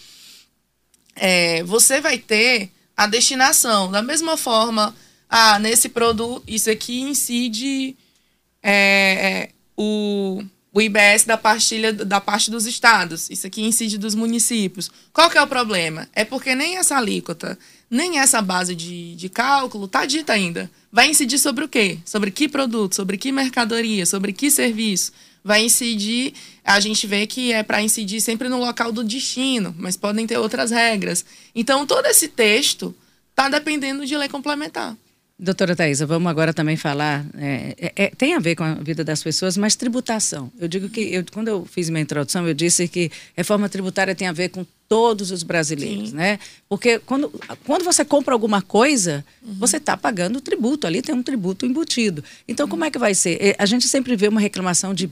É, 1.16 1.64
você 1.64 2.00
vai 2.00 2.18
ter 2.18 2.72
a 2.96 3.08
destinação. 3.08 3.92
Da 3.92 4.02
mesma 4.02 4.38
forma, 4.38 4.96
ah, 5.30 5.60
nesse 5.60 5.90
produto, 5.90 6.44
isso 6.48 6.70
aqui 6.70 7.02
incide 7.02 7.98
é, 8.64 8.72
é, 8.72 9.50
o, 9.76 10.44
o 10.74 10.82
IBS 10.82 11.26
da 11.26 11.38
partilha 11.38 11.92
da 11.92 12.22
parte 12.22 12.50
dos 12.50 12.66
estados. 12.66 13.30
Isso 13.30 13.46
aqui 13.46 13.62
incide 13.62 13.98
dos 13.98 14.16
municípios. 14.16 14.90
Qual 15.12 15.30
que 15.30 15.38
é 15.38 15.42
o 15.42 15.48
problema? 15.48 16.08
É 16.14 16.24
porque 16.24 16.56
nem 16.56 16.78
essa 16.78 16.96
alíquota, 16.98 17.60
nem 17.90 18.20
essa 18.20 18.42
base 18.42 18.74
de, 18.74 19.16
de 19.16 19.30
cálculo 19.30 19.86
está 19.86 20.06
dita 20.06 20.34
ainda. 20.34 20.72
Vai 20.92 21.10
incidir 21.10 21.40
sobre 21.40 21.66
o 21.66 21.70
quê? 21.70 22.00
Sobre 22.06 22.32
que 22.32 22.48
produto, 22.48 22.96
sobre 22.96 23.18
que 23.18 23.32
mercadoria, 23.32 24.06
sobre 24.06 24.32
que 24.32 24.50
serviço. 24.50 25.12
Vai 25.44 25.66
incidir, 25.66 26.34
a 26.64 26.80
gente 26.80 27.06
vê 27.08 27.26
que 27.26 27.52
é 27.52 27.64
para 27.64 27.82
incidir 27.82 28.22
sempre 28.22 28.48
no 28.48 28.60
local 28.60 28.92
do 28.92 29.04
destino, 29.04 29.76
mas 29.78 29.98
podem 29.98 30.28
ter 30.28 30.38
outras 30.38 30.70
regras. 30.70 31.26
Então, 31.56 31.86
todo 31.86 32.06
esse 32.06 32.28
texto 32.28 32.96
está 33.32 33.50
dependendo 33.50 34.06
de 34.06 34.16
lei 34.16 34.30
complementar. 34.30 34.96
Doutora 35.44 35.76
Thaisa, 35.76 36.06
vamos 36.06 36.30
agora 36.30 36.54
também 36.54 36.78
falar. 36.78 37.26
é, 37.36 37.74
é, 37.76 37.94
é, 37.96 38.08
tem 38.16 38.36
a 38.36 38.40
ver 38.40 38.56
com 38.56 38.64
a 38.64 38.76
vida 38.76 39.04
das 39.04 39.24
pessoas, 39.24 39.58
mas 39.58 39.76
tributação. 39.76 40.52
Eu 40.60 40.68
digo 40.68 40.88
que, 40.88 41.02
eu, 41.02 41.26
quando 41.34 41.48
eu 41.48 41.66
fiz 41.66 41.90
minha 41.90 42.04
introdução, 42.04 42.48
eu 42.48 42.54
disse 42.54 42.88
que 42.88 43.10
reforma 43.36 43.68
tributária 43.68 44.14
tem 44.14 44.28
a 44.28 44.32
ver 44.32 44.50
com 44.50 44.64
todos 44.88 45.32
os 45.32 45.42
brasileiros, 45.42 46.10
Sim. 46.10 46.16
né? 46.16 46.38
Porque 46.70 47.00
quando, 47.00 47.34
quando 47.66 47.84
você 47.84 48.06
compra 48.06 48.36
alguma 48.36 48.62
coisa, 48.62 49.26
você 49.42 49.78
está 49.78 49.98
pagando 49.98 50.40
tributo, 50.42 50.86
ali 50.86 51.02
tem 51.02 51.16
um 51.16 51.24
tributo 51.24 51.66
embutido. 51.66 52.24
Então, 52.48 52.68
como 52.68 52.86
é 52.86 52.92
que 52.92 53.00
vai 53.00 53.16
ser? 53.16 53.38
Eh, 53.42 53.56
A 53.58 53.66
gente 53.66 53.88
sempre 53.88 54.16
vê 54.16 54.28
uma 54.28 54.40
reclamação 54.40 54.94
de 54.94 55.08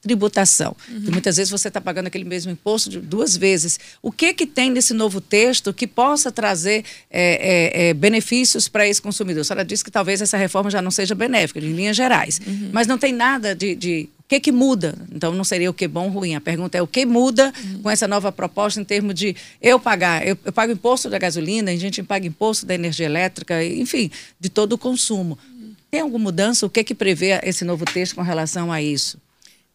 tributação. 0.00 0.74
Uhum. 0.88 1.04
E 1.08 1.10
muitas 1.10 1.36
vezes 1.36 1.50
você 1.50 1.68
está 1.68 1.80
pagando 1.80 2.06
aquele 2.06 2.24
mesmo 2.24 2.50
imposto 2.50 3.00
duas 3.00 3.36
vezes. 3.36 3.78
O 4.02 4.10
que 4.10 4.32
que 4.32 4.46
tem 4.46 4.70
nesse 4.70 4.94
novo 4.94 5.20
texto 5.20 5.72
que 5.72 5.86
possa 5.86 6.32
trazer 6.32 6.84
é, 7.10 7.20
é, 7.20 7.88
é, 7.88 7.94
benefícios 7.94 8.68
para 8.68 8.86
esse 8.86 9.00
consumidor? 9.00 9.42
A 9.42 9.44
senhora 9.44 9.64
disse 9.64 9.84
que 9.84 9.90
talvez 9.90 10.20
essa 10.20 10.36
reforma 10.36 10.70
já 10.70 10.80
não 10.80 10.90
seja 10.90 11.14
benéfica, 11.14 11.60
em 11.60 11.72
linhas 11.72 11.96
gerais. 11.96 12.40
Uhum. 12.46 12.70
Mas 12.72 12.86
não 12.86 12.96
tem 12.96 13.12
nada 13.12 13.54
de, 13.54 13.74
de 13.74 14.08
o 14.18 14.28
que, 14.30 14.40
que 14.40 14.52
muda? 14.52 14.94
Então, 15.12 15.32
não 15.32 15.44
seria 15.44 15.68
o 15.68 15.74
que 15.74 15.88
bom 15.88 16.04
ou 16.04 16.10
ruim. 16.10 16.36
A 16.36 16.40
pergunta 16.40 16.78
é 16.78 16.82
o 16.82 16.86
que 16.86 17.04
muda 17.04 17.52
uhum. 17.64 17.82
com 17.82 17.90
essa 17.90 18.06
nova 18.06 18.30
proposta 18.30 18.80
em 18.80 18.84
termos 18.84 19.14
de 19.14 19.34
eu 19.60 19.78
pagar, 19.78 20.26
eu, 20.26 20.38
eu, 20.44 20.52
pago 20.52 20.72
imposto 20.72 21.10
da 21.10 21.18
gasolina, 21.18 21.72
a 21.72 21.76
gente 21.76 22.02
paga 22.02 22.26
imposto 22.26 22.64
da 22.64 22.74
energia 22.74 23.06
elétrica, 23.06 23.62
enfim, 23.64 24.10
de 24.38 24.48
todo 24.48 24.74
o 24.74 24.78
consumo. 24.78 25.36
Uhum. 25.52 25.72
Tem 25.90 26.00
alguma 26.00 26.24
mudança? 26.24 26.64
O 26.64 26.70
que, 26.70 26.84
que 26.84 26.94
prevê 26.94 27.40
esse 27.42 27.64
novo 27.64 27.84
texto 27.84 28.14
com 28.14 28.22
relação 28.22 28.70
a 28.70 28.80
isso? 28.80 29.18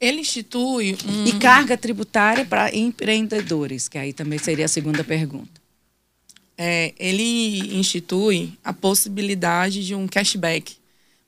Ele 0.05 0.21
institui 0.21 0.97
um... 1.07 1.25
E 1.25 1.33
carga 1.39 1.77
tributária 1.77 2.45
para 2.45 2.73
empreendedores, 2.75 3.87
que 3.87 3.97
aí 3.97 4.13
também 4.13 4.37
seria 4.37 4.65
a 4.65 4.69
segunda 4.69 5.03
pergunta. 5.03 5.61
É, 6.57 6.93
ele 6.97 7.77
institui 7.77 8.53
a 8.63 8.71
possibilidade 8.71 9.85
de 9.85 9.93
um 9.93 10.07
cashback 10.07 10.77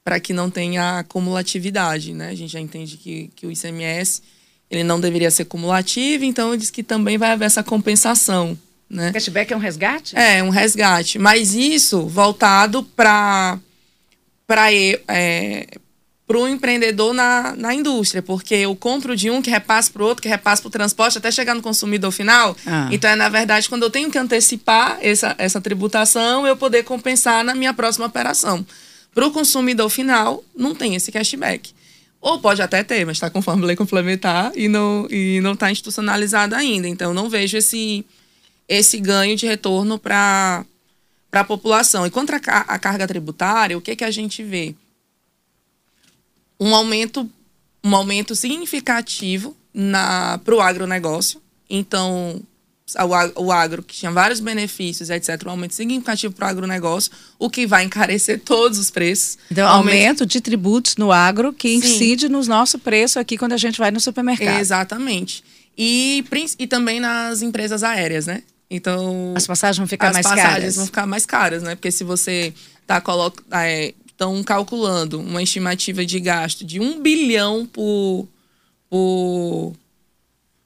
para 0.04 0.20
que 0.20 0.32
não 0.32 0.50
tenha 0.50 1.00
acumulatividade, 1.00 2.14
né? 2.14 2.30
A 2.30 2.36
gente 2.36 2.54
já 2.54 2.62
entende 2.62 2.96
que, 2.96 3.30
que 3.36 3.46
o 3.46 3.52
ICMS 3.52 4.22
ele 4.70 4.84
não 4.84 5.00
deveria 5.00 5.32
ser 5.32 5.46
cumulativo, 5.46 6.24
então 6.24 6.50
ele 6.50 6.60
diz 6.62 6.70
que 6.70 6.84
também 6.84 7.18
vai 7.18 7.32
haver 7.32 7.46
essa 7.46 7.64
compensação, 7.64 8.58
né? 8.90 9.12
Cashback 9.12 9.52
é 9.52 9.56
um 9.56 9.60
resgate? 9.60 10.16
É, 10.16 10.44
um 10.44 10.50
resgate, 10.50 11.20
mas 11.20 11.54
isso 11.54 12.06
voltado 12.08 12.84
para 12.84 13.60
para 14.46 14.72
é, 14.72 15.68
para 16.28 16.38
o 16.38 16.46
empreendedor 16.46 17.14
na, 17.14 17.56
na 17.56 17.74
indústria, 17.74 18.22
porque 18.22 18.54
eu 18.54 18.76
compro 18.76 19.16
de 19.16 19.30
um 19.30 19.42
que 19.42 19.50
repassa 19.50 19.90
para 19.90 20.04
o 20.04 20.06
outro, 20.06 20.22
que 20.22 20.28
repassa 20.28 20.62
para 20.62 20.68
o 20.68 20.72
transporte, 20.72 21.18
até 21.18 21.32
chegar 21.32 21.56
no 21.56 21.62
consumidor 21.62 22.12
final. 22.12 22.56
Ah. 22.66 22.90
Então, 22.92 23.10
é 23.10 23.16
na 23.16 23.30
verdade, 23.30 23.70
quando 23.70 23.84
eu 23.84 23.90
tenho 23.90 24.12
que 24.12 24.18
antecipar 24.18 24.98
essa, 25.02 25.34
essa 25.38 25.62
tributação, 25.62 26.46
eu 26.46 26.58
poder 26.58 26.84
compensar 26.84 27.46
na 27.46 27.56
minha 27.56 27.74
próxima 27.74 28.06
operação. 28.06 28.66
Para 29.16 29.26
o 29.26 29.32
consumidor 29.32 29.90
final, 29.90 30.44
não 30.54 30.76
tem 30.76 30.96
esse 30.96 31.14
cashback. 31.14 31.72
Ou 32.20 32.40
pode 32.40 32.62
até 32.62 32.84
ter, 32.84 33.06
mas 33.06 33.16
está 33.16 33.30
conforme 33.30 33.66
lei 33.66 33.78
complementar 33.78 34.52
e 34.54 34.68
não 34.68 35.08
e 35.10 35.40
não 35.40 35.54
está 35.54 35.72
institucionalizado 35.72 36.56
ainda. 36.56 36.90
Então, 36.90 37.14
não 37.14 37.30
vejo 37.30 37.56
esse, 37.56 38.06
esse 38.68 39.00
ganho 39.00 39.38
de 39.38 39.46
retorno 39.46 39.98
para 39.98 40.66
a 41.32 41.44
população. 41.46 42.06
E 42.06 42.10
contra 42.10 42.42
a, 42.48 42.60
a 42.74 42.80
carga 42.80 43.08
tributária, 43.08 43.78
o 43.78 43.82
que, 43.82 43.96
que 43.96 44.04
a 44.04 44.12
gente 44.12 44.44
vê? 44.44 44.76
Um 46.60 46.74
aumento, 46.76 47.30
um 47.84 47.96
aumento 47.96 48.36
significativo 48.36 49.56
para 50.44 50.56
o 50.56 50.62
agronegócio. 50.62 51.42
Então, 51.70 52.42
o, 53.36 53.52
agro, 53.52 53.84
que 53.84 53.96
tinha 53.96 54.12
vários 54.12 54.40
benefícios, 54.40 55.10
etc., 55.10 55.44
um 55.46 55.52
aumento 55.52 55.74
significativo 55.74 56.34
para 56.34 56.48
o 56.48 56.50
agronegócio, 56.50 57.12
o 57.38 57.50
que 57.50 57.68
vai 57.68 57.84
encarecer 57.84 58.40
todos 58.46 58.80
os 58.80 58.90
preços. 58.90 59.38
Então, 59.52 59.68
aumento, 59.68 59.94
aumento 59.94 60.26
de 60.26 60.40
tributos 60.40 60.96
no 60.96 61.12
agro 61.12 61.52
que 61.52 61.74
incide 61.74 62.30
no 62.30 62.42
nosso 62.46 62.80
preço 62.80 63.20
aqui 63.20 63.38
quando 63.38 63.54
a 63.54 63.58
gente 63.58 63.78
vai 63.78 63.92
no 63.92 64.00
supermercado. 64.00 64.60
Exatamente. 64.60 65.44
E, 65.78 66.24
e 66.58 66.66
também 66.66 67.00
nas 67.00 67.42
empresas 67.42 67.84
aéreas, 67.84 68.26
né? 68.26 68.42
Então. 68.70 69.34
As 69.36 69.46
passagens 69.46 69.78
vão 69.78 69.88
ficar 69.88 70.12
mais 70.14 70.26
caras. 70.26 70.40
As 70.40 70.46
passagens 70.46 70.76
vão 70.76 70.86
ficar 70.86 71.06
mais 71.06 71.26
caras, 71.26 71.64
né? 71.64 71.76
Porque 71.76 71.92
se 71.92 72.04
você 72.04 72.54
está 72.82 73.04
é, 73.64 73.94
estão 74.18 74.44
calculando 74.44 75.20
uma 75.20 75.44
estimativa 75.44 76.04
de 76.04 76.20
gasto 76.20 76.66
de 76.66 76.80
um 76.80 77.00
bilhão 77.00 77.68
por, 77.68 78.28
por, 78.90 79.74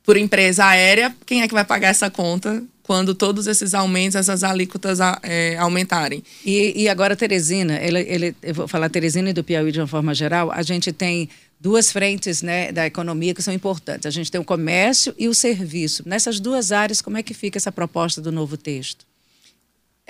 por 0.03 0.15
empresa 0.15 0.65
aérea, 0.65 1.13
quem 1.25 1.41
é 1.41 1.47
que 1.49 1.53
vai 1.53 1.65
pagar 1.65 1.89
essa 1.89 2.09
conta 2.09 2.63
quando 2.81 3.13
todos 3.13 3.47
esses 3.47 3.73
aumentos, 3.73 4.15
essas 4.15 4.41
alíquotas 4.41 4.99
é, 5.21 5.57
aumentarem? 5.57 6.23
E, 6.45 6.83
e 6.83 6.89
agora, 6.89 7.13
Teresina, 7.13 7.77
ele, 7.77 7.99
ele, 7.99 8.35
eu 8.41 8.53
vou 8.53 8.67
falar 8.69 8.89
Teresina 8.89 9.29
e 9.29 9.33
do 9.33 9.43
Piauí 9.43 9.71
de 9.71 9.81
uma 9.81 9.87
forma 9.87 10.15
geral, 10.15 10.49
a 10.49 10.61
gente 10.61 10.93
tem 10.93 11.29
duas 11.59 11.91
frentes 11.91 12.41
né, 12.41 12.71
da 12.71 12.87
economia 12.87 13.33
que 13.33 13.43
são 13.43 13.53
importantes. 13.53 14.05
A 14.05 14.09
gente 14.09 14.31
tem 14.31 14.39
o 14.39 14.45
comércio 14.45 15.13
e 15.19 15.27
o 15.27 15.33
serviço. 15.33 16.03
Nessas 16.07 16.39
duas 16.39 16.71
áreas, 16.71 17.01
como 17.01 17.17
é 17.17 17.23
que 17.23 17.33
fica 17.33 17.57
essa 17.57 17.71
proposta 17.71 18.21
do 18.21 18.31
novo 18.31 18.55
texto? 18.55 19.05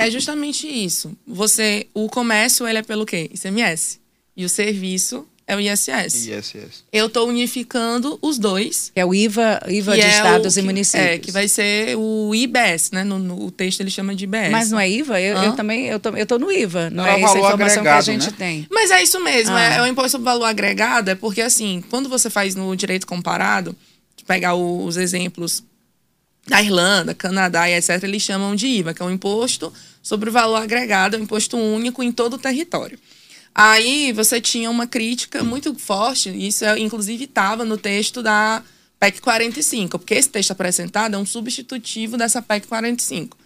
É 0.08 0.12
justamente 0.12 0.67
isso. 0.67 1.15
Você, 1.27 1.88
o 1.93 2.10
comércio 2.10 2.67
ele 2.67 2.79
é 2.79 2.84
pelo 2.84 3.05
quê? 3.05 3.29
ICMS. 3.34 4.00
E 4.36 4.46
o 4.46 4.50
serviço 4.50 5.27
é 5.51 5.55
o 5.55 5.60
ISS. 5.60 6.27
ISS. 6.27 6.84
Eu 6.93 7.08
estou 7.08 7.27
unificando 7.27 8.17
os 8.22 8.39
dois. 8.39 8.89
É 8.96 9.05
o 9.05 9.13
IVA, 9.13 9.62
IVA 9.67 9.96
de 9.96 10.01
é 10.01 10.10
estados 10.10 10.55
e 10.55 10.62
municípios. 10.62 11.05
É, 11.05 11.17
que 11.17 11.29
vai 11.29 11.48
ser 11.48 11.98
o 11.98 12.34
IBS, 12.34 12.91
né? 12.91 13.03
No, 13.03 13.20
no, 13.20 13.48
o 13.48 13.51
texto 13.51 13.81
ele 13.81 13.89
chama 13.89 14.15
de 14.15 14.24
IBS. 14.24 14.50
Mas 14.50 14.72
não 14.72 14.79
é 14.79 14.89
IVA? 14.89 15.20
Eu, 15.20 15.36
eu 15.43 15.53
também, 15.53 15.88
eu 15.88 15.99
tô, 15.99 16.10
eu 16.12 16.26
tô 16.26 16.39
no 16.39 16.49
IVA. 16.49 16.89
Não, 16.89 17.04
não 17.04 17.06
é, 17.06 17.19
é 17.19 17.23
essa 17.23 17.38
informação 17.38 17.84
que 17.84 17.89
a 17.89 18.02
gente 18.02 18.28
né? 18.28 18.36
tem. 18.38 18.67
Mas 18.71 18.91
é 18.91 19.04
isso 19.04 19.19
mesmo. 19.19 19.54
Ah. 19.54 19.73
É, 19.73 19.78
é 19.80 19.82
o 19.82 19.88
imposto 19.88 20.12
sobre 20.12 20.26
valor 20.26 20.45
agregado, 20.45 21.10
é 21.10 21.15
porque 21.15 21.41
assim, 21.41 21.84
quando 21.89 22.08
você 22.08 22.30
faz 22.30 22.56
no 22.56 22.73
direito 22.73 23.06
comparado, 23.06 23.76
pegar 24.26 24.56
os 24.56 24.95
exemplos 24.95 25.63
da 26.47 26.62
Irlanda, 26.62 27.13
Canadá 27.13 27.69
e 27.69 27.73
etc., 27.73 28.02
eles 28.04 28.21
chamam 28.21 28.56
de 28.56 28.67
IVA, 28.67 28.93
que 28.93 29.02
é 29.02 29.06
um 29.06 29.12
imposto 29.12 29.73
sobre 30.02 30.30
o 30.30 30.34
valor 30.34 30.62
agregado, 30.62 31.18
um 31.18 31.22
imposto 31.22 31.58
único 31.58 32.02
em 32.02 32.12
todo 32.12 32.34
o 32.36 32.38
território. 32.38 32.98
Aí 33.54 34.12
você 34.14 34.40
tinha 34.40 34.70
uma 34.70 34.88
crítica 34.88 35.44
muito 35.44 35.74
forte, 35.76 36.30
isso 36.30 36.64
é, 36.64 36.80
inclusive 36.80 37.26
estava 37.26 37.66
no 37.66 37.78
texto 37.78 38.24
da 38.24 38.64
PEC 39.00 39.20
45, 39.20 40.00
porque 40.00 40.14
esse 40.14 40.30
texto 40.30 40.52
apresentado 40.52 41.16
é 41.16 41.18
um 41.18 41.26
substitutivo 41.26 42.18
dessa 42.18 42.42
PEC 42.42 42.68
45. 42.68 43.38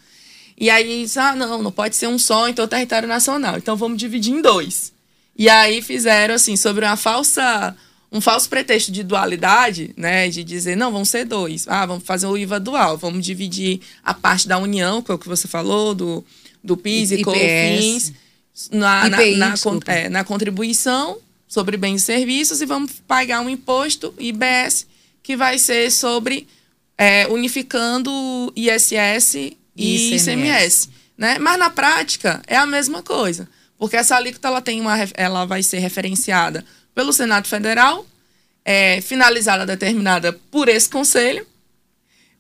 E 0.58 0.70
aí, 0.70 1.04
disse, 1.04 1.20
ah, 1.20 1.36
não, 1.36 1.62
não 1.62 1.72
pode 1.72 1.96
ser 1.96 2.08
um 2.08 2.18
só 2.18 2.48
em 2.48 2.54
todo 2.54 2.66
o 2.66 2.70
território 2.70 3.08
nacional, 3.08 3.58
então 3.58 3.76
vamos 3.76 3.98
dividir 3.98 4.34
em 4.34 4.42
dois. 4.42 4.94
E 5.38 5.50
aí 5.50 5.82
fizeram, 5.82 6.36
assim, 6.36 6.56
sobre 6.56 6.86
uma 6.86 6.96
falsa 6.96 7.76
um 8.12 8.22
falso 8.22 8.48
pretexto 8.48 8.94
de 8.94 9.04
dualidade, 9.04 9.94
né, 9.98 10.30
de 10.30 10.42
dizer, 10.42 10.78
não, 10.78 10.90
vão 10.90 11.04
ser 11.04 11.26
dois. 11.26 11.68
Ah, 11.68 11.86
vamos 11.86 12.06
fazer 12.06 12.28
o 12.28 12.38
IVA 12.38 12.62
dual, 12.62 12.98
vamos 12.98 13.26
dividir 13.26 13.82
a 14.02 14.14
parte 14.14 14.48
da 14.48 14.58
União, 14.58 15.02
que 15.02 15.12
é 15.12 15.14
o 15.14 15.18
que 15.18 15.28
você 15.28 15.50
falou, 15.50 15.94
do, 15.94 16.24
do 16.66 16.76
PIS 16.76 17.12
e 17.12 17.24
COFINS, 17.24 18.14
na, 18.72 19.10
na, 19.10 19.18
na, 19.18 19.54
é, 19.88 20.10
na, 20.10 20.24
contribuição 20.24 21.18
sobre 21.48 21.78
bens 21.78 22.02
e 22.02 22.06
serviços 22.06 22.62
e 22.62 22.66
vamos 22.66 22.92
pagar 23.08 23.42
um 23.42 23.50
imposto, 23.50 24.14
IBS, 24.18 24.88
que 25.22 25.36
vai 25.36 25.58
ser 25.58 25.92
sobre 25.92 26.48
é, 26.98 27.28
unificando 27.28 28.12
ISS 28.56 29.36
e 29.36 29.58
ICMS. 29.76 30.30
ICMS 30.30 30.90
né? 31.18 31.38
Mas 31.40 31.58
na 31.58 31.70
prática 31.70 32.42
é 32.48 32.58
a 32.58 32.66
mesma 32.66 33.02
coisa, 33.02 33.48
porque 33.78 33.96
essa 33.96 34.16
alíquota 34.16 34.48
ela 34.48 34.62
tem 34.62 34.82
uma, 34.82 34.96
ela 35.14 35.46
vai 35.46 35.64
ser 35.64 35.80
referenciada 35.80 36.66
pelo 36.94 37.14
Senado 37.14 37.48
Federal, 37.48 38.06
é, 38.64 39.00
finalizada, 39.02 39.66
determinada 39.66 40.34
por 40.52 40.68
esse 40.68 40.90
conselho, 40.90 41.46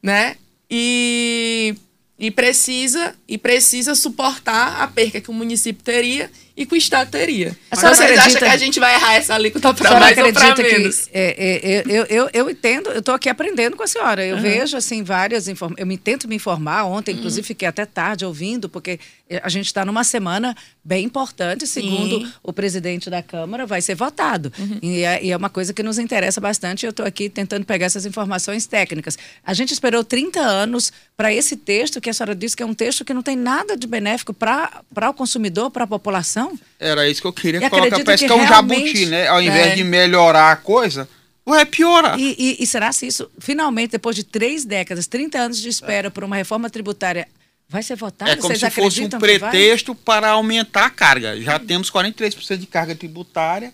né? 0.01 0.35
E, 0.69 1.75
e 2.17 2.31
precisa 2.31 3.13
e 3.27 3.37
precisa 3.37 3.93
suportar 3.93 4.81
a 4.81 4.87
perca 4.87 5.19
que 5.19 5.29
o 5.29 5.33
município 5.33 5.83
teria 5.83 6.29
e 6.57 6.65
que 6.65 6.73
o 6.73 6.77
Estado 6.77 7.11
teria. 7.11 7.49
A 7.69 7.77
então, 7.77 7.93
você 7.93 8.03
acha 8.03 8.39
que 8.39 8.45
a 8.45 8.55
gente 8.55 8.79
vai 8.79 8.95
errar 8.95 9.15
essa 9.15 9.35
alíquota 9.35 9.73
para 9.73 9.99
mais 9.99 10.17
ou 10.17 10.31
para 10.31 10.55
menos? 10.55 11.07
Que, 11.07 11.11
é, 11.13 11.35
é, 11.37 11.83
eu, 11.85 12.05
eu, 12.05 12.29
eu 12.31 12.49
entendo, 12.49 12.89
eu 12.91 12.99
estou 12.99 13.13
aqui 13.13 13.27
aprendendo 13.27 13.75
com 13.75 13.83
a 13.83 13.87
senhora. 13.87 14.25
Eu 14.25 14.37
uhum. 14.37 14.41
vejo, 14.41 14.77
assim, 14.77 15.03
várias 15.03 15.49
informações. 15.49 15.81
Eu 15.81 15.85
me 15.85 15.97
tento 15.97 16.29
me 16.29 16.35
informar. 16.35 16.85
Ontem, 16.85 17.11
uhum. 17.11 17.17
inclusive, 17.17 17.45
fiquei 17.45 17.67
até 17.67 17.85
tarde 17.85 18.23
ouvindo, 18.23 18.69
porque 18.69 18.99
a 19.41 19.49
gente 19.49 19.65
está 19.65 19.83
numa 19.83 20.03
semana 20.03 20.55
bem 20.83 21.05
importante, 21.05 21.65
segundo 21.65 22.19
Sim. 22.19 22.33
o 22.43 22.53
presidente 22.53 23.09
da 23.09 23.23
Câmara, 23.23 23.65
vai 23.65 23.81
ser 23.81 23.95
votado. 23.95 24.53
Uhum. 24.57 24.79
E, 24.81 25.03
é, 25.03 25.23
e, 25.23 25.31
é, 25.31 25.37
uma 25.37 25.49
coisa 25.49 25.73
que 25.73 25.81
nos 25.81 25.97
interessa 25.97 26.39
bastante. 26.39 26.85
Eu 26.85 26.91
estou 26.91 27.05
aqui 27.05 27.27
tentando 27.27 27.65
pegar 27.65 27.87
essas 27.87 28.05
informações 28.05 28.67
técnicas. 28.67 29.17
A 29.43 29.53
gente 29.53 29.73
esperou 29.73 30.03
30 30.03 30.39
anos 30.39 30.93
para 31.17 31.33
esse 31.33 31.55
texto, 31.55 31.99
que 31.99 32.09
a 32.09 32.13
senhora 32.13 32.35
disse 32.35 32.55
que 32.55 32.61
é 32.61 32.65
um 32.65 32.73
texto 32.73 33.03
que 33.03 33.13
não 33.13 33.23
tem 33.23 33.35
nada 33.35 33.75
de 33.75 33.87
benéfico 33.87 34.31
para 34.31 35.09
o 35.09 35.13
consumidor, 35.13 35.71
para 35.71 35.85
a 35.85 35.87
população. 35.87 36.57
Era 36.79 37.09
isso 37.09 37.21
que 37.21 37.27
eu 37.27 37.33
queria 37.33 37.65
e 37.65 37.69
colocar. 37.69 38.03
Parece 38.03 38.27
que, 38.27 38.31
é 38.31 38.35
um 38.35 38.47
jabuti, 38.47 39.07
né? 39.07 39.27
Ao 39.27 39.41
invés 39.41 39.71
é. 39.71 39.75
de 39.75 39.83
melhorar 39.83 40.51
a 40.51 40.55
coisa, 40.55 41.09
vai 41.43 41.65
piorar. 41.65 42.19
E, 42.19 42.35
e, 42.37 42.63
e, 42.63 42.67
será 42.67 42.91
se 42.91 43.07
isso, 43.07 43.29
finalmente, 43.39 43.91
depois 43.91 44.15
de 44.15 44.23
três 44.23 44.65
décadas, 44.65 45.07
30 45.07 45.37
anos 45.39 45.59
de 45.59 45.69
espera 45.69 46.07
é. 46.07 46.09
por 46.11 46.23
uma 46.23 46.35
reforma 46.35 46.69
tributária, 46.69 47.27
vai 47.75 47.83
ser 47.83 47.95
votado? 47.95 48.31
É 48.31 48.35
como 48.35 48.47
Vocês 48.47 48.59
se 48.59 48.81
fosse 48.81 49.01
um 49.03 49.09
pretexto 49.09 49.93
para 49.93 50.29
aumentar 50.31 50.85
a 50.85 50.89
carga. 50.89 51.39
Já 51.41 51.57
hum. 51.57 51.65
temos 51.65 51.91
43% 51.91 52.57
de 52.57 52.65
carga 52.65 52.95
tributária, 52.95 53.73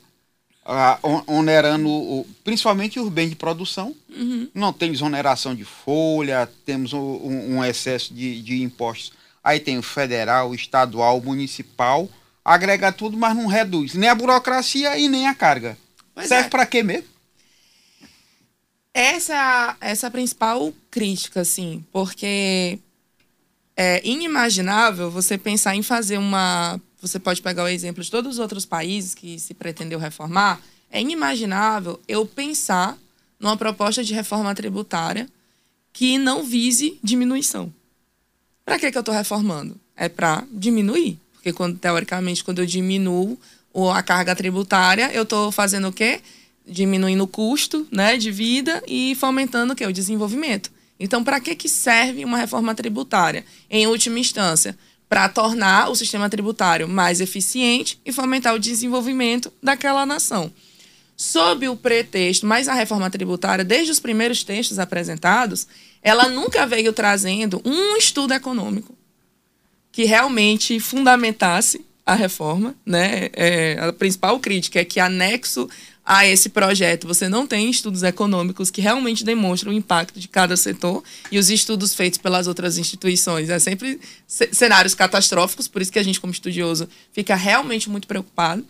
uh, 0.66 1.24
onerando 1.28 1.88
o, 1.90 2.28
principalmente 2.44 3.00
os 3.00 3.10
bens 3.10 3.30
de 3.30 3.36
produção. 3.36 3.96
Uhum. 4.10 4.50
Não 4.54 4.74
tem 4.74 4.92
exoneração 4.92 5.56
de 5.56 5.64
folha, 5.64 6.50
temos 6.66 6.94
um, 6.94 7.58
um 7.58 7.64
excesso 7.64 8.14
de, 8.14 8.42
de 8.42 8.62
impostos. 8.62 9.14
Aí 9.44 9.60
tem 9.60 9.78
o 9.78 9.84
federal, 9.84 10.54
estadual, 10.54 11.22
municipal 11.22 12.10
agrega 12.44 12.92
tudo, 12.92 13.18
mas 13.18 13.36
não 13.36 13.48
reduz 13.48 13.94
nem 13.94 14.10
a 14.10 14.16
burocracia 14.16 14.98
e 14.98 15.08
nem 15.08 15.28
a 15.28 15.36
carga. 15.36 15.78
Pois 16.14 16.28
Serve 16.28 16.48
é. 16.48 16.50
para 16.50 16.66
quê 16.66 16.84
mesmo? 16.84 17.08
Essa 18.94 19.78
essa 19.80 20.08
é 20.08 20.10
a 20.10 20.12
principal 20.12 20.74
crítica, 20.90 21.42
assim, 21.42 21.86
porque 21.94 22.80
é 23.76 24.02
inimaginável 24.08 25.10
você 25.10 25.38
pensar 25.38 25.76
em 25.76 25.84
fazer 25.84 26.18
uma. 26.18 26.80
Você 27.02 27.20
pode 27.20 27.42
pegar 27.42 27.64
o 27.64 27.68
exemplo 27.68 28.04
de 28.04 28.12
todos 28.12 28.34
os 28.34 28.40
outros 28.40 28.66
países 28.66 29.16
que 29.16 29.40
se 29.40 29.54
pretendeu 29.54 29.98
reformar. 29.98 30.62
É 30.92 31.02
inimaginável 31.02 32.00
eu 32.08 32.26
pensar 32.26 32.98
numa 33.40 33.58
proposta 33.58 34.04
de 34.04 34.14
reforma 34.14 34.54
tributária 34.54 35.28
que 35.92 36.18
não 36.18 36.44
vise 36.44 37.00
diminuição. 37.04 37.74
Para 38.64 38.78
que, 38.78 38.92
que 38.92 38.98
eu 38.98 39.02
estou 39.02 39.14
reformando? 39.14 39.80
É 39.96 40.08
para 40.08 40.44
diminuir. 40.52 41.18
Porque, 41.34 41.52
quando, 41.52 41.78
teoricamente, 41.78 42.44
quando 42.44 42.60
eu 42.60 42.66
diminuo 42.66 43.38
a 43.94 44.04
carga 44.04 44.36
tributária, 44.36 45.12
eu 45.12 45.24
estou 45.24 45.52
fazendo 45.52 45.88
o 45.88 45.94
quê? 45.94 46.22
Diminuindo 46.68 47.24
o 47.24 47.28
custo 47.28 47.88
né, 47.92 48.16
de 48.16 48.30
vida 48.30 48.84
e 48.88 49.16
fomentando 49.16 49.74
o 49.74 49.76
quê? 49.76 49.86
O 49.86 49.94
desenvolvimento. 49.94 50.72
Então, 51.02 51.24
para 51.24 51.40
que, 51.40 51.56
que 51.56 51.68
serve 51.68 52.24
uma 52.24 52.38
reforma 52.38 52.76
tributária? 52.76 53.44
Em 53.70 53.88
última 53.88 54.20
instância, 54.20 54.78
para 55.10 55.28
tornar 55.28 55.90
o 55.90 55.96
sistema 55.96 56.30
tributário 56.30 56.88
mais 56.88 57.20
eficiente 57.20 58.00
e 58.06 58.14
fomentar 58.14 58.54
o 58.54 58.60
desenvolvimento 58.60 59.52
daquela 59.62 60.06
nação. 60.06 60.54
Sob 61.18 61.68
o 61.68 61.76
pretexto, 61.76 62.46
mas 62.46 62.68
a 62.68 62.74
reforma 62.74 63.10
tributária, 63.10 63.66
desde 63.66 63.92
os 63.92 64.00
primeiros 64.00 64.44
textos 64.44 64.78
apresentados, 64.80 65.68
ela 66.04 66.30
nunca 66.30 66.66
veio 66.68 66.94
trazendo 66.94 67.62
um 67.66 67.98
estudo 67.98 68.34
econômico 68.34 68.96
que 69.92 70.06
realmente 70.06 70.80
fundamentasse 70.80 71.84
a 72.06 72.14
reforma, 72.14 72.76
né? 72.86 73.30
É, 73.34 73.78
a 73.80 73.94
principal 73.94 74.40
crítica 74.40 74.80
é 74.80 74.86
que 74.86 75.00
anexo 75.00 75.70
a 76.06 76.26
esse 76.26 76.50
projeto 76.50 77.08
você 77.08 77.30
não 77.30 77.46
tem 77.46 77.70
estudos 77.70 78.04
econômicos 78.04 78.72
que 78.72 78.82
realmente 78.82 79.24
demonstram 79.24 79.72
o 79.72 79.76
impacto 79.76 80.20
de 80.20 80.28
cada 80.28 80.58
setor 80.58 81.04
e 81.32 81.38
os 81.38 81.50
estudos 81.50 81.94
feitos 81.94 82.18
pelas 82.18 82.48
outras 82.48 82.78
instituições 82.78 83.50
é 83.50 83.60
sempre 83.60 84.00
cenários 84.28 84.96
catastróficos, 84.96 85.68
por 85.68 85.82
isso 85.82 85.92
que 85.92 86.00
a 86.00 86.04
gente 86.04 86.20
como 86.20 86.34
estudioso 86.34 86.90
fica 87.14 87.36
realmente 87.36 87.90
muito 87.90 88.08
preocupado. 88.08 88.66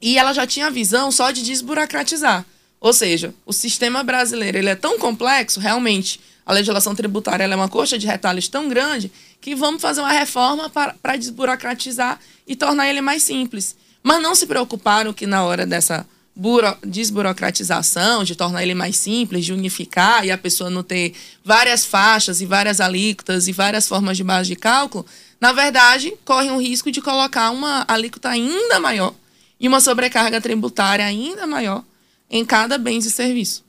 E 0.00 0.18
ela 0.18 0.32
já 0.32 0.46
tinha 0.46 0.66
a 0.66 0.70
visão 0.70 1.12
só 1.12 1.30
de 1.30 1.42
desburocratizar. 1.42 2.44
Ou 2.80 2.92
seja, 2.92 3.32
o 3.46 3.52
sistema 3.52 4.02
brasileiro 4.02 4.58
ele 4.58 4.68
é 4.68 4.74
tão 4.74 4.98
complexo, 4.98 5.60
realmente, 5.60 6.18
a 6.44 6.52
legislação 6.52 6.94
tributária 6.94 7.44
é 7.44 7.54
uma 7.54 7.68
coxa 7.68 7.96
de 7.96 8.06
retalhos 8.06 8.48
tão 8.48 8.68
grande 8.68 9.12
que 9.40 9.54
vamos 9.54 9.80
fazer 9.80 10.00
uma 10.00 10.10
reforma 10.10 10.68
para 10.68 11.16
desburocratizar 11.16 12.18
e 12.46 12.56
tornar 12.56 12.88
ele 12.88 13.00
mais 13.00 13.22
simples. 13.22 13.76
Mas 14.02 14.22
não 14.22 14.34
se 14.34 14.46
preocuparam 14.46 15.12
que 15.12 15.26
na 15.26 15.44
hora 15.44 15.64
dessa 15.64 16.06
buro, 16.34 16.76
desburocratização, 16.84 18.24
de 18.24 18.34
tornar 18.34 18.62
ele 18.62 18.74
mais 18.74 18.96
simples, 18.96 19.44
de 19.44 19.52
unificar 19.52 20.24
e 20.24 20.30
a 20.30 20.38
pessoa 20.38 20.70
não 20.70 20.82
ter 20.82 21.14
várias 21.44 21.84
faixas 21.84 22.40
e 22.40 22.46
várias 22.46 22.80
alíquotas 22.80 23.48
e 23.48 23.52
várias 23.52 23.86
formas 23.86 24.16
de 24.16 24.24
base 24.24 24.48
de 24.48 24.56
cálculo, 24.56 25.06
na 25.40 25.52
verdade, 25.52 26.14
corre 26.24 26.50
um 26.50 26.60
risco 26.60 26.90
de 26.90 27.00
colocar 27.02 27.50
uma 27.50 27.84
alíquota 27.88 28.28
ainda 28.28 28.78
maior 28.78 29.14
e 29.58 29.68
uma 29.68 29.80
sobrecarga 29.80 30.40
tributária 30.40 31.04
ainda 31.04 31.46
maior 31.46 31.84
em 32.30 32.44
cada 32.44 32.78
bem 32.78 32.98
e 32.98 33.02
serviço. 33.02 33.64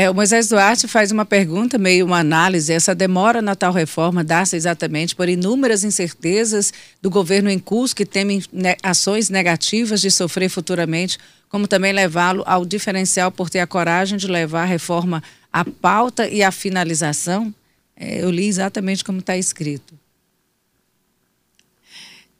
É, 0.00 0.08
o 0.08 0.14
Moisés 0.14 0.46
Duarte 0.46 0.86
faz 0.86 1.10
uma 1.10 1.24
pergunta, 1.24 1.76
meio 1.76 2.06
uma 2.06 2.20
análise. 2.20 2.72
Essa 2.72 2.94
demora 2.94 3.42
na 3.42 3.56
tal 3.56 3.72
reforma 3.72 4.22
dá-se 4.22 4.54
exatamente 4.54 5.16
por 5.16 5.28
inúmeras 5.28 5.82
incertezas 5.82 6.72
do 7.02 7.10
governo 7.10 7.50
em 7.50 7.58
curso 7.58 7.96
que 7.96 8.06
temem 8.06 8.40
ne 8.52 8.76
ações 8.80 9.28
negativas 9.28 10.00
de 10.00 10.08
sofrer 10.08 10.48
futuramente, 10.48 11.18
como 11.48 11.66
também 11.66 11.92
levá-lo 11.92 12.44
ao 12.46 12.64
diferencial 12.64 13.32
por 13.32 13.50
ter 13.50 13.58
a 13.58 13.66
coragem 13.66 14.16
de 14.16 14.28
levar 14.28 14.62
a 14.62 14.66
reforma 14.66 15.20
à 15.52 15.64
pauta 15.64 16.28
e 16.28 16.44
à 16.44 16.52
finalização? 16.52 17.52
É, 17.96 18.22
eu 18.22 18.30
li 18.30 18.46
exatamente 18.46 19.02
como 19.02 19.18
está 19.18 19.36
escrito. 19.36 19.98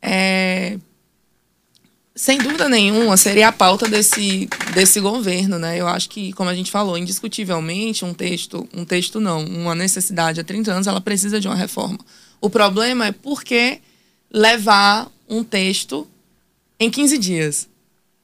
É, 0.01 0.79
sem 2.19 2.37
dúvida 2.37 2.69
nenhuma, 2.69 3.17
seria 3.17 3.47
a 3.47 3.53
pauta 3.53 3.87
desse, 3.87 4.49
desse 4.75 4.99
governo, 4.99 5.57
né? 5.57 5.81
Eu 5.81 5.87
acho 5.87 6.09
que, 6.09 6.33
como 6.33 6.51
a 6.51 6.55
gente 6.55 6.69
falou, 6.69 6.99
indiscutivelmente, 6.99 8.05
um 8.05 8.13
texto, 8.13 8.69
um 8.75 8.85
texto 8.85 9.21
não, 9.21 9.45
uma 9.45 9.73
necessidade 9.73 10.41
há 10.41 10.45
30 10.45 10.73
anos, 10.73 10.87
ela 10.89 11.01
precisa 11.01 11.39
de 11.39 11.47
uma 11.47 11.55
reforma. 11.55 11.97
O 12.41 12.51
problema 12.51 13.07
é 13.07 13.13
por 13.13 13.45
que 13.45 13.79
levar 14.33 15.09
um 15.29 15.45
texto 15.45 16.09
em 16.81 16.91
15 16.91 17.19
dias. 17.19 17.69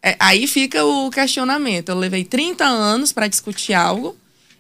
É, 0.03 0.17
aí 0.19 0.49
fica 0.49 0.85
o 0.85 1.09
questionamento. 1.09 1.91
Eu 1.91 1.97
levei 1.97 2.25
30 2.25 2.65
anos 2.65 3.13
para 3.13 3.29
discutir 3.29 3.75
algo 3.75 4.17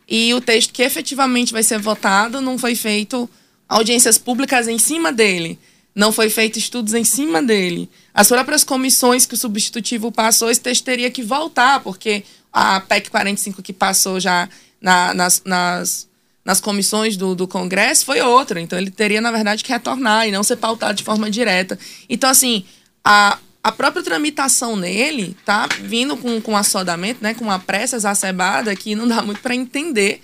e 0.09 0.33
o 0.33 0.40
texto 0.40 0.73
que 0.73 0.83
efetivamente 0.83 1.53
vai 1.53 1.64
ser 1.64 1.81
votado 1.81 2.40
não 2.40 2.57
foi 2.57 2.77
feito 2.77 3.29
audiências 3.68 4.16
públicas 4.16 4.68
em 4.68 4.79
cima 4.79 5.12
dele 5.12 5.59
não 5.94 6.11
foi 6.11 6.28
feito 6.28 6.59
estudos 6.59 6.92
em 6.92 7.04
cima 7.04 7.42
dele. 7.42 7.88
As 8.12 8.28
próprias 8.28 8.64
comissões 8.64 9.26
que 9.26 9.35
o 9.35 9.38
substitutivo 9.38 10.11
passou, 10.11 10.50
esse 10.50 10.61
texto 10.61 10.85
teria 10.85 11.11
que 11.11 11.22
voltar, 11.22 11.80
porque 11.80 12.24
a 12.52 12.80
PEC 12.80 13.11
45 13.11 13.62
que 13.62 13.72
passou 13.72 14.18
já 14.18 14.48
na, 14.80 15.14
nas, 15.14 15.42
nas, 15.44 16.09
nas 16.44 16.61
comissões 16.61 17.16
do, 17.16 17.35
do 17.35 17.46
Congresso 17.46 18.04
foi 18.04 18.20
outra. 18.20 18.61
Então, 18.61 18.78
ele 18.78 18.90
teria, 18.90 19.20
na 19.20 19.30
verdade, 19.30 19.62
que 19.62 19.72
retornar 19.72 20.26
e 20.26 20.33
não 20.33 20.42
ser 20.42 20.57
pautado 20.57 20.94
de 20.94 21.04
forma 21.04 21.30
direta. 21.30 21.78
Então, 22.09 22.28
assim, 22.28 22.64
a, 23.04 23.38
a 23.62 23.72
própria 23.72 24.02
tramitação 24.02 24.76
nele 24.76 25.37
tá 25.44 25.68
vindo 25.80 26.16
com, 26.16 26.40
com 26.40 26.57
assodamento, 26.57 27.22
né, 27.22 27.35
com 27.35 27.44
uma 27.44 27.59
pressa 27.59 27.96
exacerbada 27.96 28.74
que 28.76 28.94
não 28.94 29.07
dá 29.09 29.22
muito 29.22 29.40
para 29.40 29.54
entender 29.54 30.20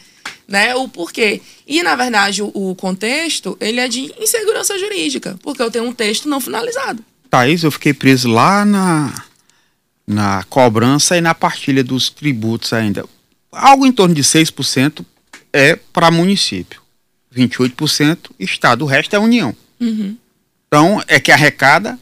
né? 0.51 0.75
O 0.75 0.89
porquê. 0.89 1.41
E, 1.67 1.81
na 1.83 1.95
verdade, 1.95 2.43
o, 2.43 2.51
o, 2.53 2.75
contexto, 2.75 3.57
ele 3.61 3.79
é 3.79 3.87
de 3.87 4.13
insegurança 4.19 4.77
jurídica, 4.77 5.39
porque 5.43 5.63
eu 5.63 5.71
tenho 5.71 5.85
um 5.85 5.93
texto 5.93 6.29
não 6.29 6.41
finalizado. 6.41 7.05
Thaís, 7.31 7.63
eu 7.63 7.71
fiquei 7.71 7.95
preso 7.95 8.29
lá 8.29 8.65
na, 8.65 9.25
na 10.05 10.43
cobrança 10.51 11.17
e 11.17 11.21
na 11.21 11.35
partilha 11.35 11.85
dos 11.85 12.11
tributos 12.11 12.73
ainda. 12.73 13.05
Algo 13.53 13.87
em 13.87 13.93
torno 13.93 14.13
de 14.13 14.23
6% 14.23 15.05
é 15.53 15.77
para 15.77 16.11
município, 16.11 16.83
28% 17.35 18.31
Estado, 18.41 18.85
o 18.85 18.89
resto 18.89 19.15
é 19.15 19.19
União. 19.21 19.55
Uhum. 19.81 20.17
Então, 20.67 21.03
é 21.07 21.21
que 21.21 21.31
arrecada 21.31 21.99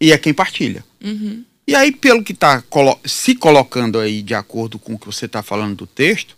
e 0.00 0.12
é 0.12 0.18
quem 0.18 0.34
partilha. 0.34 0.84
Uhum. 1.02 1.44
E 1.66 1.76
aí, 1.76 1.92
pelo 1.92 2.24
que 2.24 2.32
está 2.32 2.62
se 3.04 3.36
colocando 3.36 4.00
aí, 4.00 4.22
de 4.22 4.34
acordo 4.34 4.78
com 4.78 4.94
o 4.94 4.98
que 4.98 5.06
você 5.06 5.26
está 5.26 5.42
falando 5.42 5.76
do 5.76 5.86
texto, 5.86 6.36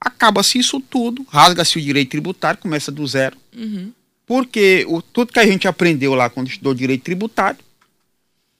acaba-se 0.00 0.58
isso 0.58 0.80
tudo, 0.80 1.26
rasga-se 1.28 1.78
o 1.78 1.82
direito 1.82 2.10
tributário, 2.10 2.60
começa 2.60 2.90
do 2.90 3.06
zero. 3.06 3.36
Uhum. 3.56 3.92
Porque 4.26 4.84
o, 4.88 5.00
tudo 5.00 5.32
que 5.32 5.40
a 5.40 5.46
gente 5.46 5.66
aprendeu 5.66 6.14
lá 6.14 6.28
quando 6.28 6.48
estudou 6.48 6.74
direito 6.74 7.02
tributário 7.02 7.58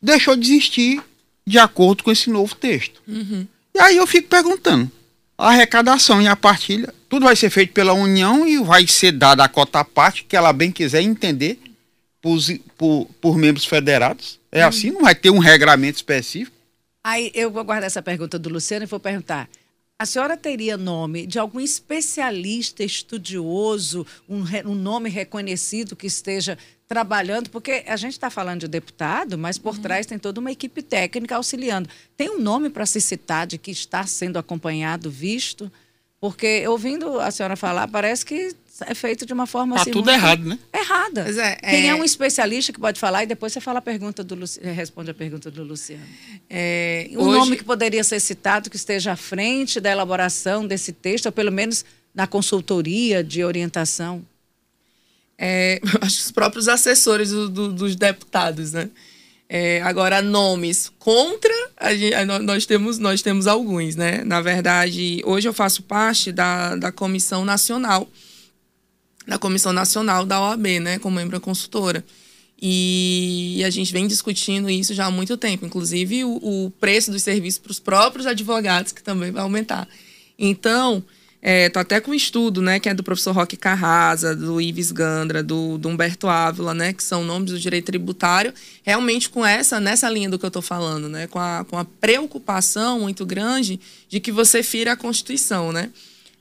deixou 0.00 0.36
de 0.36 0.52
existir 0.52 1.02
de 1.46 1.58
acordo 1.58 2.02
com 2.02 2.10
esse 2.10 2.30
novo 2.30 2.54
texto. 2.54 3.02
Uhum. 3.06 3.46
E 3.74 3.78
aí 3.78 3.96
eu 3.96 4.06
fico 4.06 4.28
perguntando: 4.28 4.90
a 5.36 5.48
arrecadação 5.48 6.20
e 6.20 6.26
a 6.26 6.34
partilha, 6.34 6.92
tudo 7.08 7.24
vai 7.24 7.36
ser 7.36 7.50
feito 7.50 7.72
pela 7.72 7.92
União 7.92 8.46
e 8.46 8.58
vai 8.58 8.86
ser 8.86 9.12
dada 9.12 9.44
a 9.44 9.48
cota 9.48 9.80
à 9.80 9.84
parte 9.84 10.24
que 10.24 10.36
ela 10.36 10.52
bem 10.52 10.72
quiser 10.72 11.02
entender 11.02 11.58
por, 12.20 12.38
por, 12.76 13.06
por 13.20 13.36
membros 13.36 13.64
federados? 13.64 14.38
É 14.50 14.62
uhum. 14.62 14.68
assim? 14.68 14.90
Não 14.90 15.02
vai 15.02 15.14
ter 15.14 15.30
um 15.30 15.38
regramento 15.38 15.96
específico? 15.96 16.56
Aí 17.04 17.30
eu 17.34 17.50
vou 17.50 17.64
guardar 17.64 17.86
essa 17.86 18.02
pergunta 18.02 18.38
do 18.38 18.48
Luciano 18.48 18.84
e 18.84 18.86
vou 18.86 19.00
perguntar: 19.00 19.48
a 20.00 20.06
senhora 20.06 20.36
teria 20.36 20.76
nome 20.76 21.26
de 21.26 21.40
algum 21.40 21.58
especialista, 21.58 22.84
estudioso, 22.84 24.06
um, 24.28 24.44
um 24.64 24.74
nome 24.74 25.10
reconhecido 25.10 25.96
que 25.96 26.06
esteja 26.06 26.56
trabalhando? 26.86 27.50
Porque 27.50 27.82
a 27.84 27.96
gente 27.96 28.12
está 28.12 28.30
falando 28.30 28.60
de 28.60 28.68
deputado, 28.68 29.36
mas 29.36 29.58
por 29.58 29.74
uhum. 29.74 29.82
trás 29.82 30.06
tem 30.06 30.16
toda 30.16 30.38
uma 30.38 30.52
equipe 30.52 30.82
técnica 30.82 31.34
auxiliando. 31.34 31.88
Tem 32.16 32.30
um 32.30 32.40
nome 32.40 32.70
para 32.70 32.86
se 32.86 33.00
citar 33.00 33.44
de 33.44 33.58
que 33.58 33.72
está 33.72 34.06
sendo 34.06 34.38
acompanhado, 34.38 35.10
visto? 35.10 35.70
Porque 36.20 36.66
ouvindo 36.68 37.18
a 37.18 37.32
senhora 37.32 37.56
falar, 37.56 37.88
parece 37.88 38.24
que 38.24 38.54
é 38.86 38.94
feito 38.94 39.26
de 39.26 39.32
uma 39.32 39.46
forma 39.46 39.76
tá 39.76 39.82
assim. 39.82 39.90
tudo 39.90 40.10
errado, 40.10 40.44
né? 40.44 40.58
Errada. 40.72 41.22
É, 41.22 41.56
Quem 41.56 41.86
é... 41.86 41.88
é... 41.88 41.94
um 41.94 42.04
especialista 42.04 42.72
que 42.72 42.80
pode 42.80 43.00
falar 43.00 43.24
e 43.24 43.26
depois 43.26 43.52
você 43.52 43.60
fala 43.60 43.78
a 43.78 43.82
pergunta 43.82 44.22
do 44.22 44.34
Luci... 44.34 44.60
responde 44.60 45.10
a 45.10 45.14
pergunta 45.14 45.50
do 45.50 45.64
Luciano. 45.64 46.04
É, 46.48 47.08
um 47.12 47.20
hoje... 47.20 47.38
nome 47.38 47.56
que 47.56 47.64
poderia 47.64 48.04
ser 48.04 48.20
citado 48.20 48.70
que 48.70 48.76
esteja 48.76 49.12
à 49.12 49.16
frente 49.16 49.80
da 49.80 49.90
elaboração 49.90 50.66
desse 50.66 50.92
texto, 50.92 51.26
ou 51.26 51.32
pelo 51.32 51.50
menos 51.50 51.84
na 52.14 52.26
consultoria 52.26 53.22
de 53.22 53.44
orientação. 53.44 54.24
É, 55.36 55.80
acho 56.00 56.16
que 56.16 56.24
os 56.24 56.32
próprios 56.32 56.68
assessores 56.68 57.30
do, 57.30 57.48
do, 57.48 57.72
dos 57.72 57.96
deputados, 57.96 58.72
né? 58.72 58.90
É, 59.50 59.80
agora, 59.80 60.20
nomes 60.20 60.92
contra, 60.98 61.54
gente, 61.96 62.22
nós, 62.42 62.66
temos, 62.66 62.98
nós 62.98 63.22
temos 63.22 63.46
alguns, 63.46 63.96
né? 63.96 64.22
Na 64.22 64.42
verdade, 64.42 65.22
hoje 65.24 65.48
eu 65.48 65.54
faço 65.54 65.82
parte 65.82 66.30
da, 66.30 66.76
da 66.76 66.92
Comissão 66.92 67.46
Nacional 67.46 68.06
da 69.28 69.38
Comissão 69.38 69.74
Nacional 69.74 70.24
da 70.24 70.40
OAB, 70.40 70.80
né, 70.80 70.98
como 70.98 71.16
membro 71.16 71.38
consultora. 71.38 72.02
E 72.60 73.62
a 73.64 73.70
gente 73.70 73.92
vem 73.92 74.08
discutindo 74.08 74.68
isso 74.68 74.94
já 74.94 75.06
há 75.06 75.10
muito 75.10 75.36
tempo, 75.36 75.66
inclusive 75.66 76.24
o, 76.24 76.38
o 76.42 76.72
preço 76.80 77.12
dos 77.12 77.22
serviços 77.22 77.60
para 77.60 77.70
os 77.70 77.78
próprios 77.78 78.26
advogados, 78.26 78.90
que 78.90 79.02
também 79.02 79.30
vai 79.30 79.42
aumentar. 79.42 79.86
Então, 80.36 81.04
é, 81.40 81.68
tô 81.68 81.78
até 81.78 82.00
com 82.00 82.10
um 82.10 82.14
estudo, 82.14 82.60
né, 82.60 82.80
que 82.80 82.88
é 82.88 82.94
do 82.94 83.04
professor 83.04 83.32
Roque 83.32 83.56
Carrasa, 83.56 84.34
do 84.34 84.60
Ives 84.60 84.90
Gandra, 84.90 85.40
do, 85.40 85.78
do, 85.78 85.88
Humberto 85.88 86.26
Ávila, 86.26 86.74
né, 86.74 86.92
que 86.92 87.02
são 87.02 87.22
nomes 87.22 87.52
do 87.52 87.60
direito 87.60 87.84
tributário, 87.86 88.52
realmente 88.82 89.28
com 89.28 89.46
essa, 89.46 89.78
nessa 89.78 90.08
linha 90.10 90.28
do 90.28 90.38
que 90.38 90.44
eu 90.44 90.48
estou 90.48 90.62
falando, 90.62 91.08
né, 91.08 91.28
com 91.28 91.38
a, 91.38 91.64
com 91.68 91.78
a 91.78 91.84
preocupação 91.84 93.00
muito 93.00 93.24
grande 93.24 93.78
de 94.08 94.18
que 94.18 94.32
você 94.32 94.64
fira 94.64 94.92
a 94.92 94.96
Constituição, 94.96 95.70
né. 95.70 95.90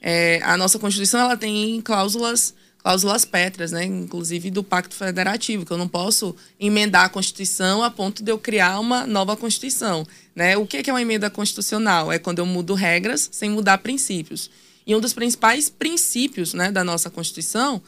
É, 0.01 0.39
a 0.43 0.57
nossa 0.57 0.79
Constituição, 0.79 1.19
ela 1.19 1.37
tem 1.37 1.79
cláusulas 1.81 2.55
cláusulas 2.87 3.25
pétreas, 3.25 3.73
né? 3.73 3.83
inclusive 3.83 4.49
do 4.49 4.63
Pacto 4.63 4.95
Federativo, 4.95 5.65
que 5.65 5.71
eu 5.73 5.77
não 5.77 5.89
posso 5.89 6.33
emendar 6.57 7.03
a 7.03 7.09
Constituição 7.09 7.83
a 7.83 7.91
ponto 7.91 8.23
de 8.23 8.31
eu 8.31 8.39
criar 8.39 8.79
uma 8.79 9.05
nova 9.05 9.35
Constituição. 9.35 10.07
Né? 10.33 10.55
O 10.55 10.65
que 10.65 10.89
é 10.89 10.93
uma 10.93 11.01
emenda 11.01 11.29
constitucional? 11.29 12.13
É 12.13 12.17
quando 12.17 12.39
eu 12.39 12.45
mudo 12.45 12.73
regras 12.73 13.27
sem 13.29 13.49
mudar 13.49 13.79
princípios. 13.79 14.49
E 14.85 14.95
um 14.95 15.01
dos 15.01 15.11
principais 15.11 15.69
princípios 15.69 16.53
né, 16.53 16.71
da 16.71 16.81
nossa 16.81 17.09
Constituição, 17.09 17.81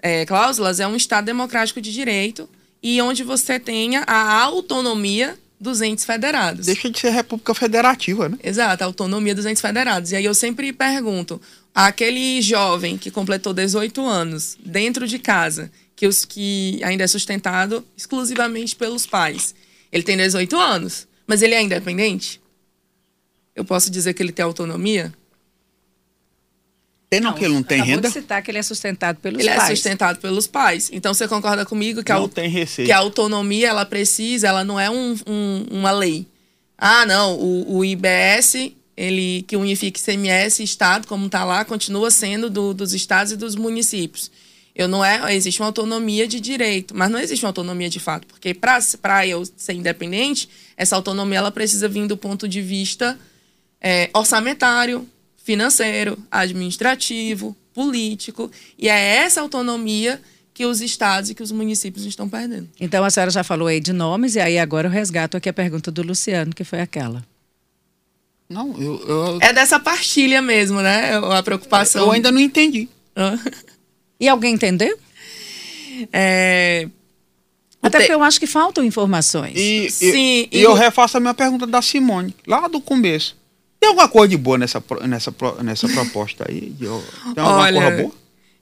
é, 0.00 0.24
cláusulas, 0.24 0.78
é 0.78 0.86
um 0.86 0.94
Estado 0.94 1.24
democrático 1.24 1.80
de 1.80 1.92
direito 1.92 2.48
e 2.80 3.02
onde 3.02 3.24
você 3.24 3.58
tenha 3.58 4.04
a 4.06 4.40
autonomia 4.40 5.36
dos 5.60 5.82
entes 5.82 6.04
federados. 6.04 6.66
Deixa 6.66 6.88
de 6.88 6.98
ser 6.98 7.10
república 7.10 7.52
federativa, 7.54 8.28
né? 8.28 8.38
Exato, 8.42 8.84
a 8.84 8.86
autonomia 8.86 9.34
dos 9.34 9.44
entes 9.44 9.60
federados. 9.60 10.12
E 10.12 10.16
aí 10.16 10.24
eu 10.24 10.34
sempre 10.34 10.72
pergunto, 10.72 11.40
aquele 11.74 12.40
jovem 12.42 12.96
que 12.98 13.10
completou 13.10 13.52
18 13.52 14.04
anos 14.04 14.56
dentro 14.64 15.06
de 15.06 15.18
casa, 15.18 15.70
que 15.94 16.06
os 16.06 16.24
que 16.24 16.80
ainda 16.82 17.04
é 17.04 17.06
sustentado 17.06 17.84
exclusivamente 17.96 18.76
pelos 18.76 19.06
pais, 19.06 19.54
ele 19.90 20.02
tem 20.02 20.16
18 20.16 20.56
anos, 20.56 21.08
mas 21.26 21.42
ele 21.42 21.54
é 21.54 21.62
independente? 21.62 22.40
Eu 23.54 23.64
posso 23.64 23.90
dizer 23.90 24.14
que 24.14 24.22
ele 24.22 24.32
tem 24.32 24.44
autonomia? 24.44 25.12
Tem 27.10 27.20
não, 27.20 27.32
que 27.32 27.44
ele 27.44 27.54
não 27.54 27.62
tem 27.62 27.82
renda? 27.82 28.06
de 28.06 28.12
citar 28.12 28.42
que 28.42 28.50
ele 28.50 28.58
é 28.58 28.62
sustentado 28.62 29.18
pelos 29.18 29.40
ele 29.40 29.48
é 29.48 29.54
pais. 29.54 29.64
Ele 29.64 29.72
é 29.72 29.76
sustentado 29.76 30.20
pelos 30.20 30.46
pais. 30.46 30.90
Então 30.92 31.14
você 31.14 31.26
concorda 31.26 31.64
comigo 31.64 32.04
que, 32.04 32.12
não 32.12 32.26
a, 32.26 32.28
tem 32.28 32.48
receita. 32.50 32.86
que 32.86 32.92
a 32.92 32.98
autonomia 32.98 33.68
ela 33.68 33.86
precisa, 33.86 34.46
ela 34.46 34.62
não 34.62 34.78
é 34.78 34.90
um, 34.90 35.16
um, 35.26 35.66
uma 35.70 35.90
lei. 35.90 36.26
Ah, 36.76 37.06
não, 37.06 37.34
o, 37.34 37.78
o 37.78 37.84
IBS, 37.84 38.72
ele 38.98 39.42
que 39.42 39.56
unifica 39.56 40.00
ICMS 40.00 40.60
e 40.60 40.64
Estado, 40.64 41.06
como 41.06 41.26
está 41.26 41.44
lá, 41.44 41.64
continua 41.64 42.10
sendo 42.10 42.50
do, 42.50 42.74
dos 42.74 42.92
estados 42.92 43.32
e 43.32 43.36
dos 43.36 43.54
municípios. 43.54 44.28
Eu 44.74 44.88
não 44.88 45.04
é, 45.04 45.34
existe 45.36 45.60
uma 45.60 45.66
autonomia 45.66 46.26
de 46.26 46.40
direito, 46.40 46.96
mas 46.96 47.08
não 47.08 47.20
existe 47.20 47.44
uma 47.44 47.50
autonomia 47.50 47.88
de 47.88 48.00
fato, 48.00 48.26
porque 48.26 48.52
para 48.52 49.24
eu 49.24 49.44
ser 49.56 49.74
independente, 49.74 50.48
essa 50.76 50.96
autonomia 50.96 51.38
ela 51.38 51.52
precisa 51.52 51.88
vir 51.88 52.08
do 52.08 52.16
ponto 52.16 52.48
de 52.48 52.60
vista 52.60 53.16
é, 53.80 54.10
orçamentário, 54.12 55.08
financeiro, 55.36 56.18
administrativo, 56.28 57.56
político, 57.72 58.50
e 58.76 58.88
é 58.88 59.16
essa 59.18 59.40
autonomia 59.40 60.20
que 60.52 60.66
os 60.66 60.80
estados 60.80 61.30
e 61.30 61.36
que 61.36 61.42
os 61.42 61.52
municípios 61.52 62.04
estão 62.04 62.28
perdendo. 62.28 62.68
Então 62.80 63.04
a 63.04 63.10
senhora 63.10 63.30
já 63.30 63.44
falou 63.44 63.68
aí 63.68 63.78
de 63.78 63.92
nomes, 63.92 64.34
e 64.34 64.40
aí 64.40 64.58
agora 64.58 64.88
eu 64.88 64.92
resgato 64.92 65.36
aqui 65.36 65.48
a 65.48 65.52
pergunta 65.52 65.88
do 65.92 66.02
Luciano, 66.02 66.52
que 66.52 66.64
foi 66.64 66.80
aquela. 66.80 67.24
Não, 68.48 68.74
eu, 68.80 69.00
eu... 69.06 69.38
É 69.42 69.52
dessa 69.52 69.78
partilha 69.78 70.40
mesmo, 70.40 70.80
né? 70.80 71.16
A 71.16 71.42
preocupação. 71.42 72.06
Eu 72.06 72.12
ainda 72.12 72.32
não 72.32 72.40
entendi. 72.40 72.88
e 74.18 74.28
alguém 74.28 74.54
entendeu? 74.54 74.98
É... 76.12 76.88
Até 77.82 77.98
porque 77.98 78.12
eu 78.12 78.22
acho 78.22 78.40
que 78.40 78.46
faltam 78.46 78.84
informações. 78.84 79.56
E, 79.56 79.90
Sim. 79.90 80.16
E, 80.16 80.48
e, 80.50 80.58
e 80.58 80.62
eu 80.62 80.74
refaço 80.74 81.16
a 81.16 81.20
minha 81.20 81.34
pergunta 81.34 81.66
da 81.66 81.80
Simone, 81.80 82.34
lá 82.46 82.66
do 82.66 82.80
começo. 82.80 83.36
Tem 83.78 83.88
alguma 83.88 84.08
coisa 84.08 84.28
de 84.28 84.36
boa 84.36 84.58
nessa, 84.58 84.82
nessa, 85.06 85.34
nessa 85.62 85.88
proposta 85.88 86.44
aí? 86.48 86.74
Tem 86.78 86.88
alguma 86.88 87.58
Olha, 87.58 87.80
coisa 87.80 88.02
boa? 88.02 88.14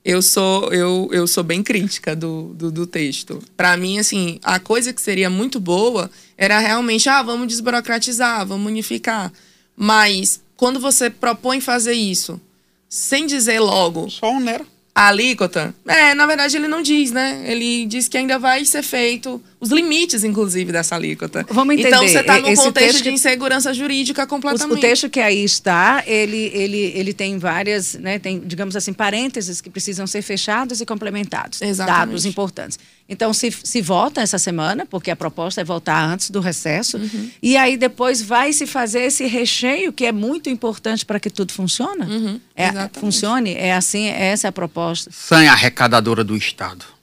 Eu 0.04 0.22
sou, 0.22 0.72
eu, 0.72 1.08
eu 1.10 1.26
sou 1.26 1.42
bem 1.42 1.62
crítica 1.62 2.14
do, 2.14 2.54
do, 2.54 2.70
do 2.70 2.86
texto. 2.86 3.42
Para 3.56 3.76
mim, 3.76 3.98
assim, 3.98 4.38
a 4.42 4.60
coisa 4.60 4.92
que 4.92 5.00
seria 5.00 5.28
muito 5.28 5.58
boa 5.58 6.10
era 6.36 6.58
realmente, 6.60 7.08
ah, 7.08 7.22
vamos 7.22 7.48
desburocratizar, 7.48 8.46
vamos 8.46 8.66
unificar. 8.68 9.32
Mas 9.76 10.40
quando 10.56 10.80
você 10.80 11.10
propõe 11.10 11.60
fazer 11.60 11.92
isso, 11.92 12.40
sem 12.88 13.26
dizer 13.26 13.60
logo. 13.60 14.08
Só 14.10 14.30
onera 14.30 14.64
a 14.96 15.08
alíquota? 15.08 15.74
É, 15.86 16.14
na 16.14 16.24
verdade 16.26 16.56
ele 16.56 16.66
não 16.66 16.80
diz, 16.80 17.12
né? 17.12 17.44
Ele 17.46 17.84
diz 17.84 18.08
que 18.08 18.16
ainda 18.16 18.38
vai 18.38 18.64
ser 18.64 18.82
feito 18.82 19.42
os 19.66 19.72
limites, 19.72 20.24
inclusive, 20.24 20.72
dessa 20.72 20.94
alíquota. 20.94 21.44
Vamos 21.50 21.74
entender. 21.74 21.88
Então 21.88 22.08
você 22.08 22.20
está 22.20 22.38
num 22.38 22.54
contexto 22.54 23.02
de 23.02 23.10
insegurança 23.10 23.74
jurídica 23.74 24.26
completamente. 24.26 24.78
O, 24.78 24.80
texto 24.80 25.10
que 25.10 25.20
aí 25.20 25.44
está, 25.44 26.02
ele, 26.06 26.50
ele, 26.54 26.92
ele 26.94 27.12
tem 27.12 27.38
várias, 27.38 27.94
né? 27.94 28.18
Tem, 28.18 28.40
digamos 28.40 28.76
assim, 28.76 28.92
parênteses 28.92 29.60
que 29.60 29.68
precisam 29.68 30.06
ser 30.06 30.22
fechados 30.22 30.80
e 30.80 30.86
complementados. 30.86 31.60
Exatamente. 31.60 31.98
Dados 31.98 32.24
importantes. 32.24 32.78
Então, 33.08 33.32
se, 33.32 33.52
se 33.52 33.80
vota 33.80 34.20
essa 34.20 34.38
semana, 34.38 34.84
porque 34.84 35.10
a 35.10 35.16
proposta 35.16 35.60
é 35.60 35.64
votar 35.64 36.08
antes 36.08 36.30
do 36.30 36.40
recesso, 36.40 36.96
uhum. 36.96 37.30
e 37.40 37.56
aí 37.56 37.76
depois 37.76 38.20
vai 38.20 38.52
se 38.52 38.66
fazer 38.66 39.02
esse 39.02 39.26
recheio, 39.26 39.92
que 39.92 40.06
é 40.06 40.12
muito 40.12 40.50
importante 40.50 41.06
para 41.06 41.20
que 41.20 41.30
tudo 41.30 41.52
funcione. 41.52 42.02
Uhum. 42.02 42.40
É, 42.54 42.70
funcione, 42.98 43.54
é 43.54 43.74
assim, 43.74 44.06
essa 44.06 44.48
é 44.48 44.50
a 44.50 44.52
proposta. 44.52 45.10
Sem 45.12 45.46
arrecadadora 45.46 46.24
do 46.24 46.36
Estado. 46.36 46.95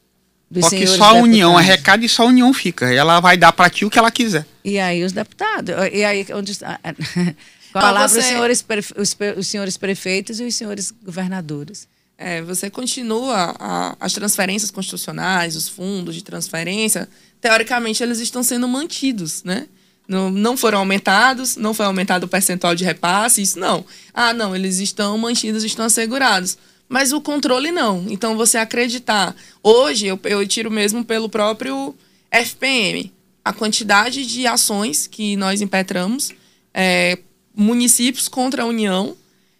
Dos 0.54 0.70
porque 0.70 0.86
só 0.86 1.06
a 1.06 1.14
União 1.14 1.58
arrecada 1.58 2.06
e 2.06 2.10
só 2.10 2.24
a 2.24 2.26
União 2.28 2.54
fica. 2.54 2.94
Ela 2.94 3.20
vai 3.20 3.36
dar 3.36 3.52
para 3.52 3.72
ti 3.72 3.86
o 3.86 3.90
que 3.90 3.98
ela 3.98 4.12
quiser. 4.12 4.46
E 4.64 4.78
aí 4.78 5.04
os 5.04 5.12
deputados. 5.12 5.74
E 5.92 6.04
aí 6.04 6.24
onde 6.32 6.52
está. 6.52 6.80
Com 7.74 7.80
a 7.80 7.82
palavra 7.82 8.08
você... 8.08 8.20
os, 8.20 8.26
senhores, 8.26 8.66
os, 8.96 9.18
os 9.36 9.48
senhores 9.48 9.78
prefeitos 9.78 10.40
e 10.40 10.44
os 10.44 10.54
senhores 10.54 10.94
governadores. 11.04 11.88
É, 12.16 12.40
você 12.44 12.70
continua 12.70 13.56
a, 13.60 13.98
as 14.00 14.14
transferências 14.14 14.70
constitucionais, 14.70 15.56
os 15.56 15.68
fundos 15.68 16.14
de 16.14 16.24
transferência, 16.24 17.10
teoricamente 17.42 18.04
eles 18.04 18.20
estão 18.20 18.44
sendo 18.44 18.68
mantidos, 18.68 19.44
né? 19.44 19.68
Não, 20.08 20.30
não 20.30 20.56
foram 20.56 20.78
aumentados, 20.78 21.56
não 21.56 21.74
foi 21.74 21.88
aumentado 21.88 22.26
o 22.26 22.28
percentual 22.28 22.76
de 22.76 22.84
repasse, 22.84 23.42
isso 23.42 23.58
não. 23.58 23.84
Ah, 24.14 24.34
não, 24.34 24.56
eles 24.56 24.78
estão 24.78 25.18
mantidos, 25.18 25.64
estão 25.64 25.86
assegurados. 25.86 26.60
Mas 26.94 27.12
o 27.12 27.20
controle 27.20 27.72
não. 27.72 28.06
Então 28.08 28.38
você 28.38 28.56
acreditar. 28.56 29.36
Hoje, 29.64 30.06
eu, 30.06 30.20
eu 30.26 30.48
tiro 30.48 30.70
mesmo 30.70 31.04
pelo 31.04 31.28
próprio 31.28 31.96
FPM. 32.30 33.12
A 33.44 33.52
quantidade 33.52 34.24
de 34.28 34.46
ações 34.46 35.08
que 35.08 35.36
nós 35.36 35.60
impetramos, 35.60 36.30
é, 36.72 37.18
municípios 37.56 38.28
contra 38.28 38.62
a 38.62 38.68
União, 38.68 39.18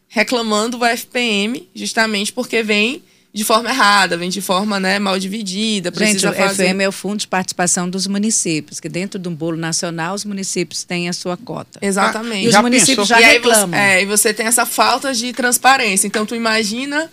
reclamando 0.08 0.78
o 0.78 0.86
FPM, 0.86 1.68
justamente 1.74 2.32
porque 2.32 2.62
vem 2.62 3.02
de 3.34 3.44
forma 3.44 3.68
errada, 3.68 4.16
vem 4.16 4.30
de 4.30 4.40
forma 4.40 4.80
né, 4.80 5.00
mal 5.00 5.18
dividida. 5.18 5.92
Precisa 5.92 6.28
Gente, 6.28 6.40
o 6.40 6.46
fazer... 6.46 6.68
FM 6.68 6.82
é 6.82 6.88
o 6.88 6.92
Fundo 6.92 7.18
de 7.22 7.28
Participação 7.28 7.90
dos 7.90 8.06
Municípios, 8.06 8.80
que 8.80 8.88
dentro 8.88 9.20
de 9.20 9.28
um 9.28 9.34
bolo 9.34 9.58
nacional 9.58 10.14
os 10.14 10.24
municípios 10.24 10.84
têm 10.84 11.10
a 11.10 11.14
sua 11.14 11.36
cota. 11.36 11.80
Exatamente. 11.82 12.42
Ah, 12.42 12.44
e 12.44 12.48
os 12.48 12.54
já 12.54 12.62
municípios 12.62 13.08
pensou? 13.08 13.24
já 13.24 13.28
e 13.28 13.34
reclamam. 13.34 13.70
Você, 13.72 13.76
é, 13.76 14.02
e 14.04 14.06
você 14.06 14.34
tem 14.36 14.46
essa 14.46 14.68
falta 14.68 15.12
de 15.16 15.34
transparência. 15.34 16.06
Então, 16.06 16.28
tu 16.28 16.36
imagina 16.36 17.10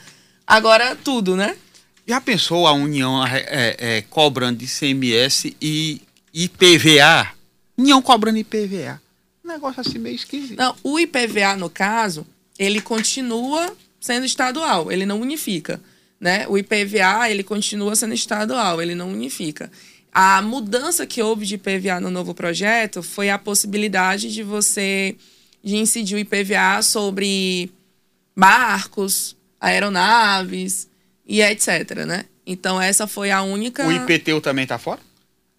agora 0.50 0.96
tudo, 0.96 1.36
né? 1.36 1.56
Já 2.06 2.20
pensou 2.20 2.66
a 2.66 2.72
União 2.72 3.24
é, 3.24 3.76
é, 3.78 4.02
cobrando 4.02 4.62
ICMS 4.64 5.56
e 5.62 6.02
IPVA? 6.34 7.32
União 7.78 8.02
cobrando 8.02 8.38
IPVA. 8.38 9.00
Um 9.44 9.48
negócio 9.48 9.80
assim 9.80 9.98
meio 9.98 10.16
esquisito. 10.16 10.58
Não, 10.58 10.74
o 10.82 10.98
IPVA, 10.98 11.56
no 11.56 11.70
caso, 11.70 12.26
ele 12.58 12.80
continua 12.80 13.72
sendo 14.00 14.26
estadual, 14.26 14.90
ele 14.90 15.06
não 15.06 15.20
unifica. 15.20 15.80
Né? 16.20 16.46
O 16.48 16.58
IPVA 16.58 17.30
ele 17.30 17.44
continua 17.44 17.94
sendo 17.94 18.12
estadual, 18.12 18.82
ele 18.82 18.94
não 18.94 19.10
unifica. 19.10 19.70
A 20.12 20.42
mudança 20.42 21.06
que 21.06 21.22
houve 21.22 21.46
de 21.46 21.54
IPVA 21.54 22.00
no 22.00 22.10
novo 22.10 22.34
projeto 22.34 23.02
foi 23.02 23.30
a 23.30 23.38
possibilidade 23.38 24.32
de 24.32 24.42
você 24.42 25.16
de 25.62 25.76
incidir 25.76 26.16
o 26.16 26.18
IPVA 26.18 26.82
sobre 26.82 27.70
barcos, 28.36 29.36
aeronaves 29.60 30.88
e 31.26 31.42
etc, 31.42 32.04
né? 32.06 32.24
Então 32.46 32.80
essa 32.80 33.06
foi 33.06 33.30
a 33.30 33.42
única 33.42 33.86
O 33.86 33.92
IPTU 33.92 34.40
também 34.40 34.64
está 34.64 34.78
fora? 34.78 35.00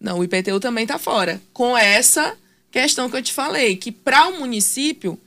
Não, 0.00 0.18
o 0.18 0.24
IPTU 0.24 0.58
também 0.58 0.82
está 0.82 0.98
fora. 0.98 1.40
Com 1.52 1.78
essa 1.78 2.36
questão 2.70 3.08
que 3.08 3.16
eu 3.16 3.22
te 3.22 3.32
falei, 3.32 3.76
que 3.76 3.92
para 3.92 4.26
o 4.26 4.40
município 4.40 5.18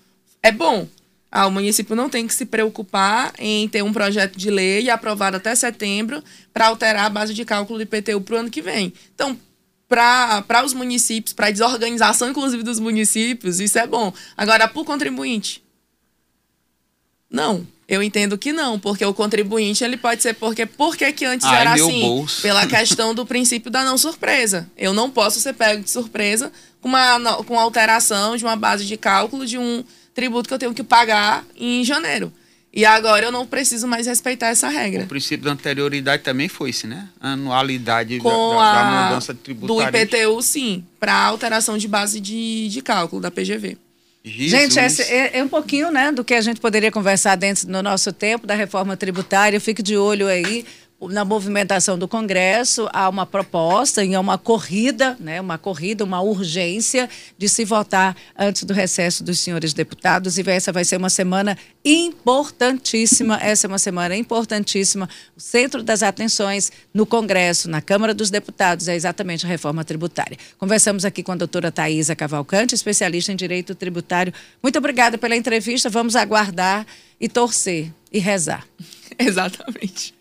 é 0.43 0.51
bom, 0.51 0.87
ah, 1.31 1.47
o 1.47 1.51
município 1.51 1.95
não 1.95 2.09
tem 2.09 2.27
que 2.27 2.33
se 2.33 2.45
preocupar 2.45 3.33
em 3.37 3.67
ter 3.67 3.83
um 3.83 3.91
projeto 3.91 4.37
de 4.37 4.49
lei 4.49 4.89
aprovado 4.89 5.37
até 5.37 5.53
setembro 5.55 6.23
para 6.53 6.67
alterar 6.67 7.05
a 7.05 7.09
base 7.09 7.33
de 7.33 7.43
cálculo 7.43 7.79
do 7.79 7.83
IPTU 7.83 8.21
para 8.21 8.35
o 8.35 8.39
ano 8.39 8.49
que 8.49 8.61
vem. 8.61 8.93
Então, 9.13 9.37
para 9.87 10.63
os 10.63 10.73
municípios, 10.73 11.33
para 11.33 11.47
a 11.47 11.51
desorganização, 11.51 12.29
inclusive, 12.29 12.63
dos 12.63 12.79
municípios, 12.79 13.59
isso 13.59 13.77
é 13.77 13.85
bom. 13.85 14.13
Agora, 14.35 14.67
para 14.67 14.81
o 14.81 14.85
contribuinte, 14.85 15.63
não. 17.29 17.67
Eu 17.87 18.01
entendo 18.01 18.37
que 18.37 18.51
não, 18.51 18.79
porque 18.79 19.05
o 19.05 19.13
contribuinte 19.13 19.83
ele 19.83 19.95
pode 19.95 20.21
ser 20.21 20.33
porque 20.33 20.65
por 20.65 20.97
que 20.97 21.25
antes 21.25 21.45
Ai, 21.45 21.61
era 21.61 21.73
assim? 21.73 22.01
Bolso. 22.01 22.41
Pela 22.41 22.65
questão 22.67 23.13
do 23.13 23.25
princípio 23.25 23.69
da 23.69 23.83
não 23.83 23.97
surpresa. 23.97 24.67
Eu 24.75 24.93
não 24.93 25.09
posso 25.09 25.39
ser 25.39 25.53
pego 25.53 25.83
de 25.83 25.89
surpresa 25.91 26.51
com 26.81 26.89
uma 26.89 27.43
com 27.43 27.59
alteração 27.59 28.35
de 28.35 28.43
uma 28.43 28.55
base 28.55 28.85
de 28.85 28.97
cálculo 28.97 29.45
de 29.45 29.57
um 29.57 29.83
tributo 30.15 30.47
que 30.47 30.53
eu 30.53 30.59
tenho 30.59 30.73
que 30.73 30.83
pagar 30.83 31.45
em 31.55 31.83
janeiro. 31.83 32.33
E 32.75 32.83
agora 32.83 33.25
eu 33.25 33.31
não 33.31 33.47
preciso 33.47 33.87
mais 33.87 34.05
respeitar 34.05 34.47
essa 34.47 34.67
regra. 34.67 35.03
O 35.03 35.07
princípio 35.07 35.45
da 35.45 35.51
anterioridade 35.53 36.23
também 36.23 36.49
foi 36.49 36.71
esse, 36.71 36.85
né? 36.85 37.07
Anualidade 37.21 38.17
Com 38.17 38.55
da, 38.57 38.73
da, 38.73 38.79
a, 38.81 39.07
mudança 39.09 39.33
do 39.33 39.39
tributária. 39.39 40.01
IPTU, 40.01 40.41
sim, 40.41 40.83
para 40.99 41.13
alteração 41.13 41.77
de 41.77 41.87
base 41.87 42.19
de, 42.19 42.67
de 42.67 42.81
cálculo 42.81 43.21
da 43.21 43.31
PGV. 43.31 43.77
Jesus. 44.25 44.73
Gente, 44.73 45.01
é, 45.03 45.37
é 45.37 45.43
um 45.43 45.47
pouquinho 45.47 45.91
né, 45.91 46.11
do 46.11 46.23
que 46.23 46.33
a 46.33 46.41
gente 46.41 46.59
poderia 46.59 46.91
conversar 46.91 47.35
dentro 47.35 47.67
do 47.67 47.83
nosso 47.83 48.11
tempo 48.11 48.47
da 48.47 48.55
reforma 48.55 48.97
tributária. 48.97 49.59
Fique 49.59 49.83
de 49.83 49.95
olho 49.95 50.27
aí 50.27 50.65
na 51.09 51.25
movimentação 51.25 51.97
do 51.97 52.07
Congresso 52.07 52.89
há 52.91 53.07
uma 53.09 53.25
proposta 53.25 54.03
e 54.03 54.15
há 54.15 54.19
uma 54.19 54.37
corrida, 54.37 55.15
né, 55.19 55.39
uma 55.39 55.57
corrida, 55.57 56.03
uma 56.03 56.21
urgência 56.21 57.09
de 57.37 57.47
se 57.47 57.65
votar 57.65 58.15
antes 58.37 58.63
do 58.63 58.73
recesso 58.73 59.23
dos 59.23 59.39
senhores 59.39 59.73
deputados 59.73 60.37
e 60.37 60.49
essa 60.49 60.71
vai 60.71 60.85
ser 60.85 60.97
uma 60.97 61.09
semana 61.09 61.57
importantíssima, 61.83 63.37
essa 63.41 63.67
é 63.67 63.67
uma 63.67 63.77
semana 63.77 64.15
importantíssima. 64.15 65.09
O 65.35 65.39
centro 65.39 65.83
das 65.83 66.01
atenções 66.01 66.71
no 66.93 67.05
Congresso, 67.05 67.69
na 67.69 67.81
Câmara 67.81 68.13
dos 68.13 68.29
Deputados, 68.29 68.87
é 68.87 68.95
exatamente 68.95 69.45
a 69.45 69.49
reforma 69.49 69.83
tributária. 69.83 70.37
Conversamos 70.57 71.05
aqui 71.05 71.21
com 71.21 71.31
a 71.31 71.35
doutora 71.35 71.71
Thaisa 71.71 72.15
Cavalcante, 72.15 72.73
especialista 72.73 73.31
em 73.31 73.35
direito 73.35 73.75
tributário. 73.75 74.33
Muito 74.63 74.77
obrigada 74.79 75.17
pela 75.17 75.35
entrevista, 75.35 75.89
vamos 75.89 76.15
aguardar 76.15 76.85
e 77.19 77.29
torcer 77.29 77.91
e 78.11 78.19
rezar. 78.19 78.65
Exatamente. 79.19 80.14